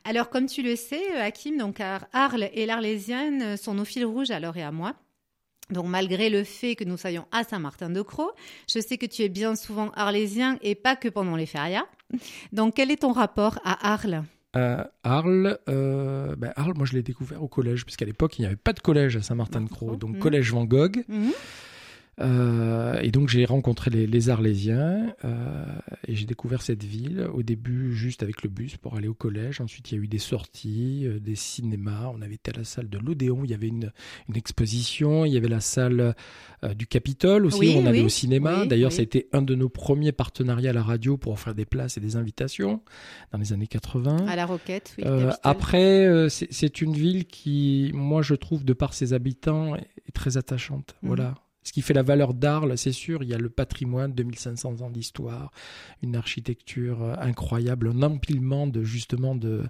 Alors, 0.03 0.29
comme 0.29 0.47
tu 0.47 0.61
le 0.61 0.75
sais, 0.75 1.01
euh, 1.15 1.21
Hakim, 1.23 1.57
donc 1.57 1.79
Ar- 1.79 2.07
Arles 2.11 2.49
et 2.53 2.65
l'Arlésienne 2.65 3.41
euh, 3.41 3.57
sont 3.57 3.73
nos 3.73 3.85
fils 3.85 4.03
rouges 4.03 4.31
à 4.31 4.39
l'heure 4.39 4.57
et 4.57 4.63
à 4.63 4.71
moi. 4.71 4.95
Donc, 5.69 5.85
malgré 5.87 6.29
le 6.29 6.43
fait 6.43 6.75
que 6.75 6.83
nous 6.83 6.97
soyons 6.97 7.25
à 7.31 7.45
Saint-Martin-de-Croix, 7.45 8.33
je 8.69 8.79
sais 8.81 8.97
que 8.97 9.05
tu 9.05 9.21
es 9.21 9.29
bien 9.29 9.55
souvent 9.55 9.91
arlésien 9.95 10.57
et 10.61 10.75
pas 10.75 10.97
que 10.97 11.07
pendant 11.07 11.37
les 11.37 11.45
férias. 11.45 11.85
Donc, 12.51 12.75
quel 12.75 12.91
est 12.91 12.97
ton 13.01 13.11
rapport 13.11 13.59
à 13.63 13.93
Arles? 13.93 14.23
Euh, 14.55 14.83
Arles, 15.03 15.57
euh, 15.67 16.35
ben, 16.35 16.53
Arles, 16.55 16.73
moi 16.75 16.85
je 16.85 16.93
l'ai 16.93 17.01
découvert 17.01 17.41
au 17.41 17.47
collège, 17.47 17.85
puisqu'à 17.85 18.05
l'époque 18.05 18.37
il 18.37 18.41
n'y 18.41 18.45
avait 18.45 18.55
pas 18.55 18.71
de 18.73 18.79
collège 18.79 19.17
à 19.17 19.23
Saint-Martin-de-Croix, 19.23 19.95
donc 19.95 20.11
Mhm. 20.15 20.19
collège 20.19 20.51
Van 20.51 20.63
Gogh. 20.65 21.03
Mhm. 21.07 21.31
Euh, 22.21 22.99
et 23.01 23.09
donc 23.09 23.29
j'ai 23.29 23.43
rencontré 23.45 23.89
les, 23.89 24.05
les 24.05 24.29
Arlésiens 24.29 25.15
euh, 25.25 25.65
et 26.07 26.13
j'ai 26.13 26.25
découvert 26.25 26.61
cette 26.61 26.83
ville 26.83 27.27
au 27.33 27.41
début 27.41 27.91
juste 27.95 28.21
avec 28.21 28.43
le 28.43 28.49
bus 28.49 28.77
pour 28.77 28.95
aller 28.95 29.07
au 29.07 29.15
collège. 29.15 29.61
Ensuite 29.61 29.91
il 29.91 29.95
y 29.95 29.97
a 29.99 30.03
eu 30.03 30.07
des 30.07 30.19
sorties, 30.19 31.05
euh, 31.05 31.19
des 31.19 31.35
cinémas. 31.35 32.11
On 32.13 32.21
avait 32.21 32.35
été 32.35 32.51
à 32.51 32.57
la 32.57 32.63
salle 32.65 32.87
de 32.89 32.99
l'Odéon, 32.99 33.43
il 33.43 33.49
y 33.49 33.53
avait 33.55 33.67
une, 33.67 33.91
une 34.29 34.35
exposition. 34.35 35.25
Il 35.25 35.33
y 35.33 35.37
avait 35.37 35.47
la 35.47 35.59
salle 35.59 36.15
du 36.75 36.87
Capitole 36.87 37.45
aussi, 37.45 37.59
Oui, 37.59 37.73
où 37.75 37.79
on 37.79 37.85
allait 37.85 37.99
oui, 37.99 38.05
au 38.05 38.09
cinéma. 38.09 38.61
oui, 38.61 38.67
D'ailleurs 38.67 38.91
ça 38.91 38.99
a 38.99 39.03
été 39.03 39.27
un 39.33 39.41
de 39.41 39.55
nos 39.55 39.69
premiers 39.69 40.11
partenariats 40.11 40.69
à 40.69 40.73
la 40.73 40.83
radio 40.83 41.17
pour 41.17 41.33
offrir 41.33 41.55
des 41.55 41.65
places 41.65 41.97
et 41.97 42.01
des 42.01 42.15
invitations 42.15 42.81
dans 43.31 43.39
les 43.39 43.53
années 43.53 43.67
80. 43.67 44.27
À 44.27 44.35
la 44.35 44.45
Roquette, 44.45 44.95
oui. 44.97 45.03
Après, 45.43 46.27
c'est 46.29 46.81
une 46.81 46.93
ville 46.93 47.25
qui, 47.25 47.91
moi, 47.93 48.21
je 48.21 48.35
trouve, 48.35 48.63
de 48.63 48.73
par 48.73 48.93
ses 48.93 49.13
habitants, 49.13 49.75
est 49.75 49.87
est 50.07 50.11
très 50.11 50.37
attachante. 50.37 50.95
Mhm. 51.01 51.07
Voilà. 51.07 51.35
Ce 51.63 51.71
qui 51.71 51.81
fait 51.81 51.93
la 51.93 52.03
valeur 52.03 52.33
d'Arles, 52.33 52.77
c'est 52.77 52.91
sûr, 52.91 53.23
il 53.23 53.29
y 53.29 53.33
a 53.33 53.37
le 53.37 53.49
patrimoine, 53.49 54.13
2500 54.13 54.81
ans 54.81 54.89
d'histoire, 54.89 55.51
une 56.01 56.15
architecture 56.15 57.01
euh, 57.01 57.15
incroyable, 57.19 57.89
un 57.89 58.01
empilement 58.03 58.67
de 58.67 58.83
justement 58.83 59.35
de, 59.35 59.63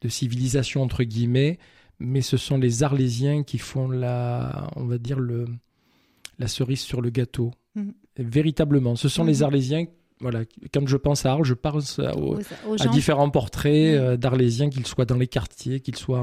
de 0.00 0.08
civilisation 0.08 0.82
entre 0.82 1.04
guillemets, 1.04 1.58
mais 1.98 2.22
ce 2.22 2.36
sont 2.36 2.58
les 2.58 2.82
Arlésiens 2.82 3.42
qui 3.42 3.58
font 3.58 3.88
la, 3.90 4.70
on 4.76 4.84
va 4.84 4.98
dire 4.98 5.18
le, 5.18 5.46
la 6.38 6.48
cerise 6.48 6.80
sur 6.80 7.00
le 7.00 7.10
gâteau. 7.10 7.52
Et 8.16 8.24
Véritablement, 8.24 8.96
ce 8.96 9.08
sont 9.08 9.24
les 9.24 9.42
Arlésiens. 9.42 9.86
Voilà, 10.20 10.40
quand 10.74 10.86
je 10.86 10.96
pense 10.98 11.24
à 11.24 11.32
Arles, 11.32 11.44
je 11.44 11.54
pense 11.54 11.98
à- 11.98 12.14
aux, 12.14 12.36
Aux, 12.36 12.40
aux 12.68 12.74
à 12.74 12.76
gens, 12.84 12.90
différents 12.90 13.30
portraits 13.30 13.72
Mhm. 13.72 13.98
euh, 14.00 14.16
d'Arlésiens, 14.18 14.68
qu'ils 14.68 14.86
soient 14.86 15.06
dans 15.06 15.16
les 15.16 15.26
quartiers, 15.26 15.80
qu'ils 15.80 15.96
soient 15.96 16.20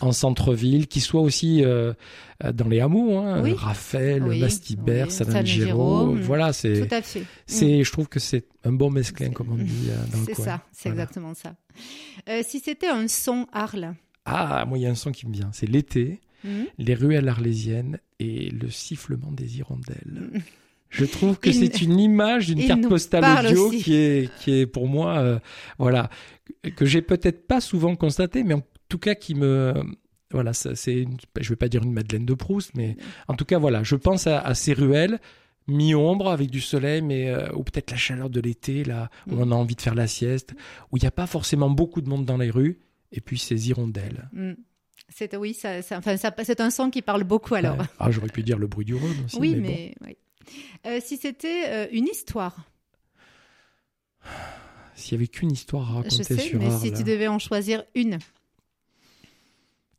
en, 0.00 0.12
centre-ville, 0.12 0.86
qu'ils 0.88 1.02
soient 1.02 1.20
aussi 1.20 1.62
euh, 1.64 1.92
euh, 2.44 2.52
dans 2.52 2.68
les 2.68 2.80
hameaux, 2.80 3.18
hein, 3.18 3.42
Oui. 3.42 3.52
Raphaël, 3.54 4.22
Oui, 4.22 4.40
Bastibert, 4.40 5.06
oui. 5.08 5.12
Salingero, 5.12 6.14
Voilà, 6.16 6.52
c'est, 6.54 6.86
Tout 6.88 6.94
à 6.94 7.02
fait. 7.02 7.24
c'est, 7.46 7.84
je 7.84 7.92
trouve 7.92 8.08
que 8.08 8.18
c'est 8.20 8.46
un 8.64 8.72
bon 8.72 8.90
mesclin, 8.90 9.26
C'est- 9.28 9.32
comme 9.34 9.50
on 9.52 9.56
dit 9.56 9.88
euh, 9.90 9.96
dans 10.12 10.20
le 10.20 10.24
C'est 10.26 10.32
coin. 10.32 10.44
ça, 10.44 10.62
c'est 10.72 10.88
Voilà. 10.88 11.02
exactement 11.02 11.34
ça. 11.34 11.54
Euh, 12.28 12.42
si 12.46 12.60
c'était 12.60 12.88
un 12.88 13.08
son 13.08 13.46
Arles, 13.52 13.94
Ah, 14.24 14.64
moi, 14.66 14.76
il 14.78 14.82
y 14.82 14.86
a 14.86 14.90
un 14.90 14.94
son 14.94 15.10
qui 15.12 15.26
me 15.26 15.32
vient. 15.32 15.50
C'est 15.52 15.66
l'été, 15.66 16.20
hmm, 16.44 16.64
les 16.78 16.94
ruelles 16.94 17.28
arlésiennes 17.28 17.98
et 18.20 18.50
le 18.50 18.68
sifflement 18.70 19.32
des 19.32 19.58
hirondelles. 19.58 20.42
Je 20.90 21.04
trouve 21.04 21.38
que 21.38 21.52
c'est 21.52 21.82
une 21.82 21.98
image 22.00 22.46
d'une 22.46 22.66
carte 22.66 22.88
postale 22.88 23.46
audio 23.46 23.68
aussi. 23.68 23.82
qui 23.82 23.94
est, 23.94 24.30
qui 24.38 24.52
est 24.52 24.66
pour 24.66 24.86
moi, 24.88 25.18
euh, 25.18 25.38
voilà, 25.78 26.08
que- 26.76 26.86
j'ai 26.86 27.02
peut-être 27.02 27.46
pas 27.46 27.60
souvent 27.60 27.94
constaté, 27.96 28.42
mais 28.42 28.54
en 28.54 28.62
tout 28.88 28.98
cas 28.98 29.14
qui 29.14 29.34
me, 29.34 29.74
voilà, 30.30 30.52
c'est, 30.54 30.94
une- 31.02 31.18
je 31.38 31.48
vais 31.50 31.56
pas 31.56 31.68
dire 31.68 31.82
une 31.82 31.92
Madeleine 31.92 32.24
de 32.24 32.34
Proust, 32.34 32.70
mais 32.74 32.96
en 33.28 33.34
tout 33.34 33.44
cas, 33.44 33.58
voilà, 33.58 33.82
je 33.82 33.96
pense 33.96 34.26
à, 34.26 34.40
à 34.40 34.54
ces 34.54 34.72
ruelles 34.72 35.18
mi-ombre 35.66 36.30
avec 36.30 36.50
du 36.50 36.62
soleil, 36.62 37.02
mais 37.02 37.28
euh, 37.28 37.52
ou 37.54 37.62
peut-être 37.62 37.90
la 37.90 37.98
chaleur 37.98 38.30
de 38.30 38.40
l'été, 38.40 38.84
là, 38.84 39.10
où 39.26 39.34
Mm. 39.36 39.40
on 39.40 39.52
a 39.52 39.54
envie 39.54 39.74
de 39.74 39.82
faire 39.82 39.94
la 39.94 40.06
sieste, 40.06 40.54
où 40.90 40.96
il 40.96 41.00
n'y 41.02 41.06
a 41.06 41.10
pas 41.10 41.26
forcément 41.26 41.68
beaucoup 41.68 42.00
de 42.00 42.08
monde 42.08 42.24
dans 42.24 42.38
les 42.38 42.48
rues, 42.50 42.78
et 43.12 43.20
puis 43.20 43.38
ces 43.38 43.68
hirondelles. 43.68 44.28
hmm. 44.32 44.52
C'est 45.10 45.34
oui, 45.36 45.54
ça, 45.54 45.80
ça- 45.80 45.96
enfin, 45.98 46.16
ça- 46.18 46.34
c'est 46.44 46.60
un 46.60 46.70
son 46.70 46.90
qui 46.90 47.00
parle 47.02 47.24
beaucoup 47.24 47.54
alors. 47.54 47.78
Ouais. 47.78 47.84
Ah, 47.98 48.10
j'aurais 48.10 48.28
pu 48.28 48.42
dire 48.42 48.58
le 48.58 48.66
bruit 48.66 48.84
du 48.84 48.94
Rhône 48.94 49.14
aussi. 49.24 49.38
oui, 49.38 49.54
mais, 49.56 49.60
mais, 49.60 49.94
oui. 50.06 50.16
Euh, 50.86 51.00
si 51.04 51.16
c'était 51.16 51.64
euh, 51.66 51.86
une 51.92 52.06
histoire, 52.06 52.56
s'il 54.94 55.12
y 55.12 55.14
avait 55.16 55.28
qu'une 55.28 55.52
histoire 55.52 55.84
à 55.90 55.92
je 55.92 55.96
raconter 55.96 56.24
sais, 56.24 56.38
sur 56.38 56.58
mais 56.58 56.70
si 56.78 56.88
Arles. 56.88 56.96
tu 56.98 57.04
devais 57.04 57.28
en 57.28 57.38
choisir 57.38 57.84
une, 57.94 58.18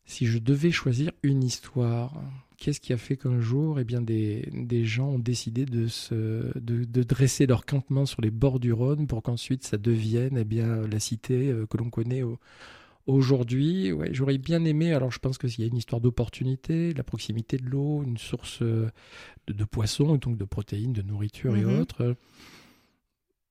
Si 0.06 0.25
je 0.25 0.38
devais 0.39 0.72
choisir 0.72 1.12
une 1.24 1.44
histoire, 1.44 2.13
qu'est-ce 2.58 2.79
qui 2.82 2.91
a 2.94 2.98
fait 2.98 3.15
qu'un 3.15 3.39
jour, 3.39 3.79
eh 3.79 3.84
bien, 3.84 4.01
des, 4.01 4.50
des 4.51 4.84
gens 4.86 5.10
ont 5.10 5.20
décidé 5.20 5.65
de, 5.65 5.88
se, 5.88 6.58
de, 6.60 6.84
de 6.84 7.03
dresser 7.03 7.46
leur 7.46 7.65
campement 7.65 8.06
sur 8.06 8.22
les 8.22 8.32
bords 8.32 8.60
du 8.60 8.74
Rhône 8.74 9.08
pour 9.08 9.22
qu'ensuite 9.24 9.63
ça 9.63 9.77
devienne 9.77 10.38
eh 10.38 10.44
bien, 10.46 10.82
la 10.88 11.00
cité 11.00 11.50
euh, 11.50 11.65
que 11.68 11.77
l'on 11.77 11.89
connaît 11.89 12.24
au- 12.24 12.39
Aujourd'hui, 13.06 13.91
ouais, 13.91 14.10
j'aurais 14.12 14.38
bien 14.38 14.63
aimé. 14.65 14.94
Alors, 14.94 15.12
je 15.12 15.20
pense 15.20 15.38
qu'il 15.38 15.50
y 15.60 15.63
a 15.63 15.68
une 15.68 15.77
histoire 15.77 16.00
d'opportunité, 16.01 16.94
la 16.94 17.03
proximité 17.03 17.58
de 17.58 17.65
l'eau, 17.65 18.03
une 18.03 18.18
source 18.18 18.60
euh, 18.62 18.89
de, 19.48 19.53
de 19.53 19.63
poissons, 19.63 20.15
donc 20.18 20.38
de 20.38 20.46
protéines, 20.46 20.94
de 20.94 21.01
nourriture 21.01 21.56
et 21.56 21.62
Mhm. 21.63 21.79
autres. 21.79 22.15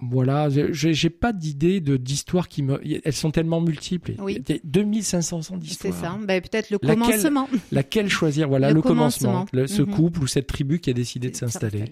Voilà, 0.01 0.49
j'ai 0.49 1.11
pas 1.11 1.33
d'idée 1.33 1.81
de 1.81 1.97
d'histoire 1.97 2.47
qui 2.47 2.63
me. 2.63 2.81
Elles 3.05 3.13
sont 3.13 3.33
tellement 3.33 3.61
multiples. 3.61 4.15
Oui. 4.21 4.41
Il 4.49 4.55
y 4.55 4.57
a 4.57 4.61
2500 4.63 5.39
ans 5.51 5.59
C'est 5.65 5.91
ça. 5.91 6.17
Ben, 6.25 6.41
peut-être 6.41 6.71
le 6.71 6.79
Laquelle- 6.81 7.03
commencement. 7.05 7.49
Laquelle 7.73 8.09
choisir? 8.09 8.49
Voilà 8.49 8.69
Le 8.69 8.77
le, 8.77 8.83
commencement, 8.83 9.31
commencement. 9.33 9.61
Le- 9.61 9.67
ce 9.67 9.83
Mhm. 9.83 9.91
couple 9.97 10.23
ou 10.23 10.27
cette 10.29 10.47
tribu 10.47 10.79
qui 10.79 10.91
a 10.91 10.93
décidé 10.93 11.31
de 11.31 11.35
s'installer. 11.37 11.85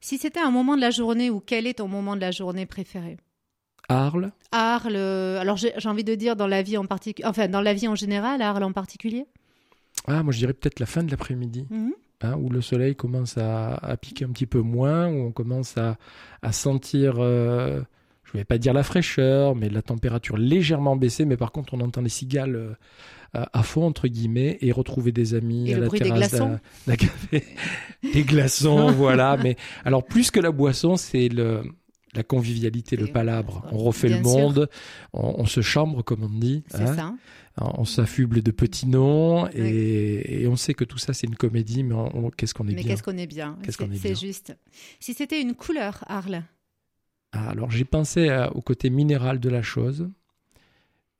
Si 0.00 0.18
c'était 0.18 0.40
un 0.40 0.50
moment 0.50 0.74
de 0.74 0.80
la 0.80 0.90
journée 0.90 1.30
ou 1.30 1.38
quel 1.38 1.68
est 1.68 1.74
ton 1.74 1.86
moment 1.86 2.16
de 2.16 2.20
la 2.22 2.32
journée 2.32 2.66
préféré? 2.66 3.18
Arles, 3.92 4.32
Arles, 4.50 4.96
euh, 4.96 5.40
alors 5.40 5.56
j'ai 5.56 5.72
envie 5.86 6.04
de 6.04 6.14
dire 6.14 6.36
dans 6.36 6.46
la 6.46 6.62
vie 6.62 6.76
en 6.76 6.86
particulier, 6.86 7.28
enfin 7.28 7.48
dans 7.48 7.60
la 7.60 7.74
vie 7.74 7.88
en 7.88 7.94
général, 7.94 8.42
Arles 8.42 8.64
en 8.64 8.72
particulier. 8.72 9.26
ah, 10.06 10.22
moi 10.22 10.32
je 10.32 10.38
dirais 10.38 10.52
peut-être 10.52 10.80
la 10.80 10.86
fin 10.86 11.02
de 11.02 11.10
l'après-midi. 11.10 11.66
Mhm. 11.70 11.92
hein, 12.22 12.36
où 12.38 12.50
le 12.50 12.60
soleil 12.60 12.94
commence 12.96 13.36
à, 13.38 13.74
à 13.74 13.96
piquer 13.96 14.24
un 14.24 14.30
petit 14.30 14.46
peu 14.46 14.60
moins, 14.60 15.08
où 15.08 15.26
on 15.26 15.32
commence 15.32 15.76
à, 15.76 15.96
à 16.42 16.52
sentir, 16.52 17.16
euh, 17.18 17.80
je 18.24 18.32
vais 18.32 18.44
pas 18.44 18.58
dire 18.58 18.72
la 18.72 18.82
fraîcheur, 18.82 19.54
mais 19.54 19.68
la 19.68 19.82
température 19.82 20.36
légèrement 20.36 20.96
baissée, 20.96 21.24
mais 21.24 21.36
par 21.36 21.52
contre 21.52 21.74
on 21.74 21.80
entend 21.80 22.00
les 22.00 22.08
cigales 22.08 22.56
euh, 22.56 22.74
à, 23.34 23.62
fond, 23.62 23.86
entre 23.86 24.08
guillemets, 24.08 24.58
et 24.60 24.72
retrouver 24.72 25.10
des 25.10 25.34
amis 25.34 25.70
Et 25.70 25.74
à 25.74 25.76
le 25.76 25.82
la 25.82 25.88
bruit 25.88 26.00
terrasse 26.00 26.34
d'un 26.86 26.96
café. 26.96 27.44
des 28.12 28.24
glaçons, 28.24 28.90
voilà. 28.90 29.38
Mais 29.42 29.56
alors 29.84 30.04
plus 30.04 30.30
que 30.30 30.38
la 30.38 30.52
boisson, 30.52 30.96
c'est 30.96 31.28
le... 31.28 31.62
La 32.14 32.22
convivialité, 32.22 32.96
le 32.96 33.06
palabre. 33.06 33.66
On 33.72 33.78
refait 33.78 34.08
Bien 34.08 34.18
le 34.18 34.22
monde, 34.22 34.68
on, 35.14 35.36
on 35.40 35.46
se 35.46 35.62
chambre, 35.62 36.02
comme 36.02 36.22
on 36.24 36.28
dit. 36.28 36.62
C'est 36.68 36.82
hein. 36.82 36.94
ça. 36.94 37.14
On 37.56 37.84
s'affuble 37.84 38.42
de 38.42 38.50
petits 38.50 38.86
noms 38.86 39.46
et, 39.48 40.42
et 40.42 40.46
on 40.46 40.56
sait 40.56 40.72
que 40.74 40.84
tout 40.84 40.96
ça 40.98 41.12
c'est 41.12 41.26
une 41.26 41.36
comédie, 41.36 41.82
mais 41.82 41.94
qu'est-ce 42.36 42.54
qu'on 42.54 42.64
est 42.66 42.74
Mais 42.74 42.82
bien. 42.82 42.84
qu'est-ce 42.90 43.02
qu'on 43.02 43.16
est 43.18 43.26
bien. 43.26 43.58
Qu'est-ce 43.62 43.76
C'est 43.78 43.86
qu'on 43.86 43.92
est 43.92 43.96
c'est 43.98 44.18
juste. 44.18 44.56
Si 45.00 45.12
c'était 45.14 45.40
une 45.40 45.54
couleur, 45.54 46.02
Arles. 46.06 46.42
Ah, 47.32 47.50
alors 47.50 47.70
j'ai 47.70 47.84
pensé 47.84 48.28
à- 48.30 48.54
au 48.54 48.60
côté 48.62 48.88
minéral 48.90 49.38
de 49.40 49.48
la 49.50 49.62
chose. 49.62 50.08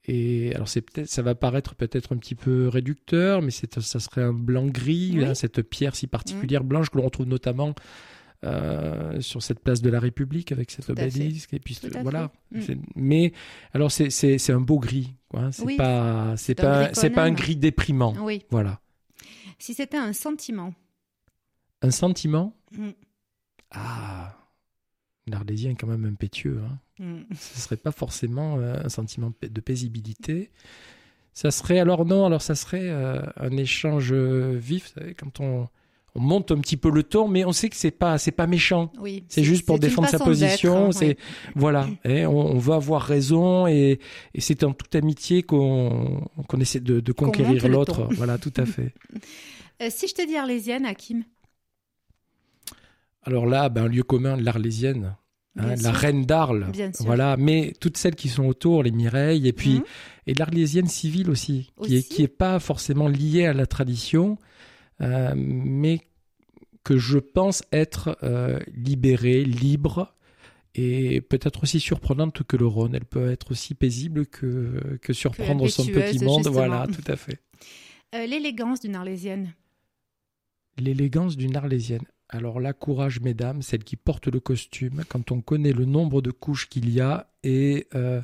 Et 0.07 0.53
alors 0.55 0.69
c'est 0.69 0.81
peut-être, 0.81 1.09
ça 1.09 1.23
va 1.23 1.35
paraître 1.35 1.75
peut-être 1.75 2.13
un 2.13 2.17
petit 2.17 2.35
peu 2.35 2.67
réducteur, 2.69 3.41
mais 3.41 3.51
ça 3.51 4.01
serait 4.01 4.23
un 4.23 4.33
blanc 4.33 4.67
gris, 4.67 5.13
Oui. 5.17 5.37
cette 5.37 5.63
pierre 5.63 5.95
si 5.95 6.07
particulière 6.07 6.65
blanche 6.65 6.91
que 6.91 6.97
l'on 6.99 7.05
retrouve 7.05 7.27
notamment 7.29 7.75
euh, 8.45 9.21
sur 9.21 9.43
cette 9.43 9.61
place 9.61 9.83
de 9.83 9.91
la 9.91 10.01
République 10.01 10.51
avec 10.53 10.71
cet 10.71 10.91
obélisque. 10.91 11.55
Et 11.55 11.61
puis 11.61 11.79
voilà. 12.03 12.33
Mm. 12.51 12.61
Mais 12.97 13.33
alors 13.73 13.91
c'est, 13.93 14.51
un 14.51 14.61
beau 14.61 14.79
gris, 14.81 15.15
hein. 15.35 15.53
C'est 15.53 15.63
Oui, 15.65 15.77
pas, 15.77 16.37
c'est 16.37 16.55
pas, 16.57 16.93
c'est 16.93 17.11
pas 17.11 17.25
un 17.25 17.33
gris 17.33 17.57
déprimant. 17.57 18.15
Oui. 18.21 18.45
Voilà. 18.51 18.81
Si 19.59 19.75
c'était 19.75 19.97
un 19.97 20.13
sentiment. 20.13 20.75
Un 21.83 21.91
sentiment. 21.93 22.57
Mm. 22.77 22.89
Ah, 23.71 24.37
l'Arlésien 25.29 25.71
est 25.71 25.77
quand 25.77 25.87
même 25.87 26.05
impétueux. 26.05 26.61
Hein. 26.65 26.79
Mm. 26.99 27.35
ce 27.35 27.61
serait 27.61 27.77
pas 27.77 27.93
forcément 27.93 28.59
euh, 28.59 28.75
un 28.85 28.89
sentiment 28.89 29.31
de 29.31 29.35
pa- 29.35 29.49
de 29.49 29.61
paisibilité. 29.61 30.51
Ça 31.33 31.51
serait 31.51 31.79
alors 31.79 32.05
non, 32.05 32.27
alors 32.27 32.43
ça 32.43 32.55
serait 32.55 32.91
euh, 32.91 33.23
un 33.37 33.57
échange 33.57 34.13
vif, 34.13 34.93
vous 34.95 35.01
savez, 35.01 35.15
quand 35.15 35.41
on, 35.41 35.69
on 36.15 36.21
monte 36.21 36.51
un 36.53 36.59
petit 36.59 36.77
peu 36.77 36.91
le 36.91 37.03
ton, 37.03 37.27
mais 37.29 37.45
on 37.45 37.53
sait 37.53 37.69
que 37.71 37.77
c'est 37.77 37.91
pas 37.91 38.19
c'est 38.19 38.33
pas 38.33 38.47
méchant. 38.47 38.93
Oui. 39.01 39.25
C'est 39.29 39.43
juste 39.45 39.65
pour 39.65 39.79
défendre 39.79 40.09
sa 40.09 40.19
position. 40.19 40.93
C'est 40.93 41.17
voilà, 41.55 41.89
et 42.05 42.27
on, 42.27 42.37
on 42.55 42.59
veut 42.59 42.75
avoir 42.75 43.03
raison 43.03 43.67
et, 43.67 43.99
et 44.35 44.41
c'est 44.41 44.63
en 44.65 44.73
toute 44.73 44.95
amitié 44.95 45.43
qu'on 45.43 46.21
qu'on 46.49 46.61
essaie 46.61 46.81
de, 46.81 47.13
conquérir 47.13 47.67
l'autre. 47.69 48.09
Voilà, 48.13 48.39
tout 48.39 48.53
à 48.57 48.67
fait. 48.67 48.93
Euh, 49.81 49.89
si 49.91 50.07
je 50.07 50.15
te 50.15 50.25
dis 50.25 50.37
arlésienne, 50.37 50.85
Hakim. 50.87 51.25
Alors 53.25 53.47
là, 53.47 53.69
ben, 53.69 53.85
un 53.85 53.89
lieu 53.89 54.03
commun, 54.05 54.37
l'Arlésienne. 54.37 55.17
hein, 55.59 55.75
la 55.83 55.91
reine 55.93 56.25
d'Arles, 56.25 56.69
Bien 56.73 56.93
sûr. 56.93 57.05
voilà, 57.05 57.37
mais 57.37 57.73
toutes 57.81 57.97
celles 57.97 58.15
qui 58.15 58.29
sont 58.29 58.47
autour, 58.47 58.83
les 58.83 58.91
Mireilles, 58.93 59.47
et 59.49 59.53
puis 59.53 59.77
Mhm. 59.77 59.85
et 60.29 60.35
l'Arlésienne 60.35 60.87
civile 60.87 61.31
aussi, 61.31 61.73
qui 61.83 61.97
est 61.97 62.03
qui 62.09 62.23
est 62.23 62.29
pas 62.29 62.59
forcément 62.61 63.09
liée 63.09 63.47
à 63.47 63.53
la 63.53 63.67
tradition, 63.67 64.39
euh, 65.01 65.33
mais 65.37 66.01
que 66.85 66.99
je 66.99 67.19
pense 67.19 67.63
être 67.73 68.19
euh, 68.23 68.59
libérée, 68.75 69.45
libre 69.45 70.15
et 70.75 71.21
peut-être 71.21 71.63
aussi 71.65 71.81
surprenante 71.81 72.43
que 72.43 72.57
le 72.57 72.67
Rhône. 72.67 72.95
Elle 72.95 73.05
peut 73.05 73.31
être 73.31 73.51
aussi 73.51 73.75
paisible 73.75 74.27
que 74.27 74.99
que 75.03 75.13
surprendre 75.13 75.69
son 75.69 75.85
petit 75.85 76.19
monde. 76.25 76.39
justement. 76.39 76.53
Voilà, 76.53 76.87
tout 76.87 77.05
à 77.07 77.17
fait. 77.17 77.41
Euh, 78.15 78.27
L'élégance 78.27 78.81
d'une 78.81 78.97
arlésienne. 78.97 79.55
L'élégance 80.79 81.37
d'une 81.37 81.57
Arlésienne. 81.57 82.05
Alors 82.35 82.61
là, 82.61 82.73
courage, 82.73 83.21
mesdames, 83.21 83.61
celle 83.61 83.85
qui 83.85 83.97
porte 83.97 84.27
le 84.27 84.41
costume, 84.41 85.03
quand 85.07 85.31
on 85.33 85.43
connaît 85.43 85.75
le 85.75 85.85
nombre 85.85 86.23
de 86.23 86.31
couches 86.31 86.67
qu'il 86.67 86.89
y 86.89 86.99
a, 86.99 87.29
et 87.45 87.89
euh, 87.95 88.23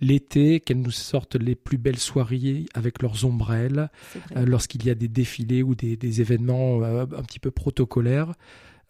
l'été, 0.00 0.60
qu'elles 0.60 0.80
nous 0.80 0.90
sortent 0.90 1.36
les 1.36 1.54
plus 1.54 1.76
belles 1.76 1.98
soirées 1.98 2.64
avec 2.72 3.02
leurs 3.02 3.26
ombrelles, 3.26 3.90
euh, 4.34 4.46
lorsqu'il 4.46 4.86
y 4.86 4.90
a 4.90 4.94
des 4.94 5.08
défilés 5.08 5.62
ou 5.62 5.74
des, 5.74 5.98
des 5.98 6.22
événements 6.22 6.82
euh, 6.82 7.02
un 7.02 7.22
petit 7.22 7.38
peu 7.38 7.50
protocolaires. 7.50 8.32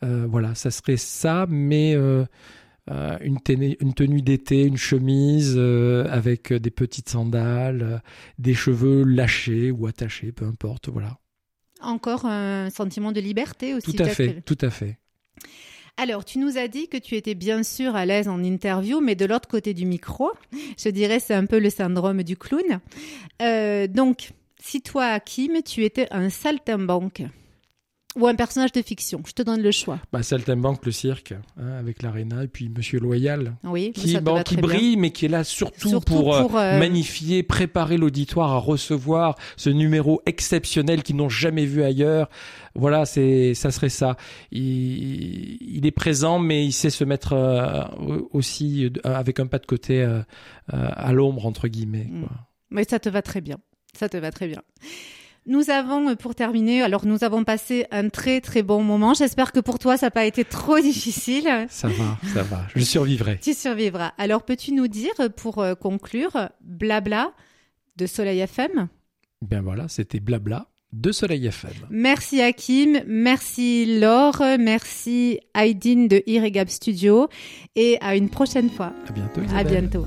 Euh, 0.04 0.26
voilà, 0.30 0.54
ça 0.54 0.70
serait 0.70 0.96
ça, 0.96 1.46
mais 1.48 1.96
une, 3.22 3.40
tenue, 3.40 3.76
une 3.80 3.94
tenue 3.94 4.22
d'été, 4.22 4.64
une 4.64 4.76
chemise 4.76 5.54
euh, 5.56 6.06
avec 6.10 6.52
des 6.52 6.70
petites 6.70 7.08
sandales, 7.08 7.82
euh, 7.82 7.98
des 8.38 8.54
cheveux 8.54 9.04
lâchés 9.04 9.70
ou 9.70 9.86
attachés, 9.86 10.32
peu 10.32 10.44
importe, 10.44 10.88
voilà. 10.88 11.19
Encore 11.82 12.26
un 12.26 12.70
sentiment 12.70 13.12
de 13.12 13.20
liberté 13.20 13.74
aussi. 13.74 13.94
Tout 13.94 14.02
à 14.02 14.08
fait, 14.08 14.42
tout 14.42 14.58
à 14.60 14.70
fait. 14.70 14.98
Alors, 15.96 16.24
tu 16.24 16.38
nous 16.38 16.56
as 16.56 16.68
dit 16.68 16.88
que 16.88 16.96
tu 16.96 17.14
étais 17.16 17.34
bien 17.34 17.62
sûr 17.62 17.94
à 17.94 18.06
l'aise 18.06 18.28
en 18.28 18.42
interview, 18.42 19.00
mais 19.00 19.14
de 19.14 19.26
l'autre 19.26 19.48
côté 19.48 19.74
du 19.74 19.84
micro, 19.84 20.30
je 20.78 20.88
dirais 20.88 21.20
c'est 21.20 21.34
un 21.34 21.44
peu 21.44 21.58
le 21.58 21.68
syndrome 21.68 22.22
du 22.22 22.36
clown. 22.36 22.80
Euh, 23.42 23.86
donc, 23.86 24.30
si 24.58 24.80
toi, 24.80 25.06
Hakim, 25.06 25.62
tu 25.62 25.84
étais 25.84 26.06
un 26.10 26.30
saltimbanque 26.30 27.22
ou 28.16 28.26
un 28.26 28.34
personnage 28.34 28.72
de 28.72 28.82
fiction, 28.82 29.22
je 29.26 29.32
te 29.32 29.42
donne 29.42 29.62
le 29.62 29.70
choix. 29.70 30.00
Bah, 30.12 30.22
Saltimbanque, 30.22 30.84
le 30.84 30.92
cirque, 30.92 31.32
hein, 31.58 31.78
avec 31.78 32.02
l'Arena, 32.02 32.42
et 32.44 32.48
puis 32.48 32.68
Monsieur 32.68 32.98
Loyal, 32.98 33.54
Oui, 33.64 33.92
qui, 33.92 34.12
ça 34.12 34.18
te 34.18 34.24
bon, 34.24 34.34
va 34.34 34.42
qui 34.42 34.56
très 34.56 34.62
bien. 34.62 34.68
brille, 34.76 34.96
mais 34.96 35.10
qui 35.10 35.26
est 35.26 35.28
là 35.28 35.44
surtout, 35.44 35.88
Surtout 35.88 36.14
pour, 36.14 36.34
euh, 36.34 36.42
pour, 36.42 36.56
euh, 36.58 36.78
magnifier, 36.78 37.42
préparer 37.42 37.96
l'auditoire 37.96 38.50
à 38.50 38.58
recevoir 38.58 39.36
ce 39.56 39.70
numéro 39.70 40.20
exceptionnel 40.26 41.02
qu'ils 41.02 41.16
n'ont 41.16 41.28
jamais 41.28 41.66
vu 41.66 41.82
ailleurs. 41.84 42.28
Voilà, 42.74 43.06
c'est, 43.06 43.54
ça 43.54 43.70
serait 43.70 43.88
ça. 43.88 44.16
Il, 44.50 45.58
il 45.60 45.86
est 45.86 45.90
présent, 45.92 46.38
mais 46.38 46.64
il 46.64 46.72
sait 46.72 46.90
se 46.90 47.04
mettre 47.04 47.32
euh, 47.32 47.84
aussi 48.32 48.86
euh, 48.86 48.90
avec 49.04 49.38
un 49.40 49.46
pas 49.46 49.58
de 49.58 49.66
côté 49.66 50.06
à 50.72 51.12
l'ombre 51.12 51.46
entre 51.46 51.68
guillemets. 51.68 52.08
Mm. 52.10 52.22
quoi. 52.22 52.30
Mais 52.70 52.84
ça 52.84 52.98
te 52.98 53.08
va 53.08 53.22
très 53.22 53.40
bien. 53.40 53.58
Ça 53.98 54.08
te 54.08 54.16
va 54.16 54.30
très 54.30 54.46
bien. 54.46 54.62
Nous 55.46 55.70
avons, 55.70 56.10
euh, 56.10 56.14
pour 56.14 56.34
terminer, 56.34 56.82
alors 56.82 57.06
nous 57.06 57.24
avons 57.24 57.44
passé 57.44 57.86
un 57.90 58.08
très 58.08 58.40
très 58.40 58.62
bon 58.62 58.82
moment. 58.82 59.14
J'espère 59.14 59.52
que 59.52 59.60
pour 59.60 59.78
toi, 59.78 59.96
ça 59.96 60.06
n'a 60.06 60.10
pas 60.10 60.24
été 60.26 60.44
trop 60.44 60.78
difficile. 60.80 61.66
Ça 61.68 61.88
va, 61.88 62.18
ça 62.32 62.42
va. 62.42 62.62
Je 62.74 62.82
survivrai. 62.82 63.38
Tu 63.40 63.54
survivras. 63.54 64.12
Alors, 64.18 64.42
peux-tu 64.42 64.72
nous 64.72 64.88
dire, 64.88 65.12
pour 65.36 65.58
euh, 65.58 65.74
conclure, 65.74 66.48
blabla 66.60 67.32
de 67.96 68.06
Soleil 68.06 68.40
FM 68.40 68.88
Ben 69.42 69.62
voilà, 69.62 69.88
c'était 69.88 70.20
blabla 70.20 70.66
de 70.92 71.12
Soleil 71.12 71.46
FM. 71.46 71.70
Merci 71.90 72.40
Hakim, 72.40 73.00
merci 73.06 74.00
Laure, 74.00 74.42
merci 74.58 75.38
Aydin 75.54 76.06
de 76.06 76.22
Irregab 76.26 76.68
Studio 76.68 77.28
et 77.76 77.96
à 78.00 78.16
une 78.16 78.28
prochaine 78.28 78.70
fois. 78.70 78.92
À 79.08 79.12
bientôt. 79.12 79.40
À 79.54 79.64
bientôt. 79.64 80.06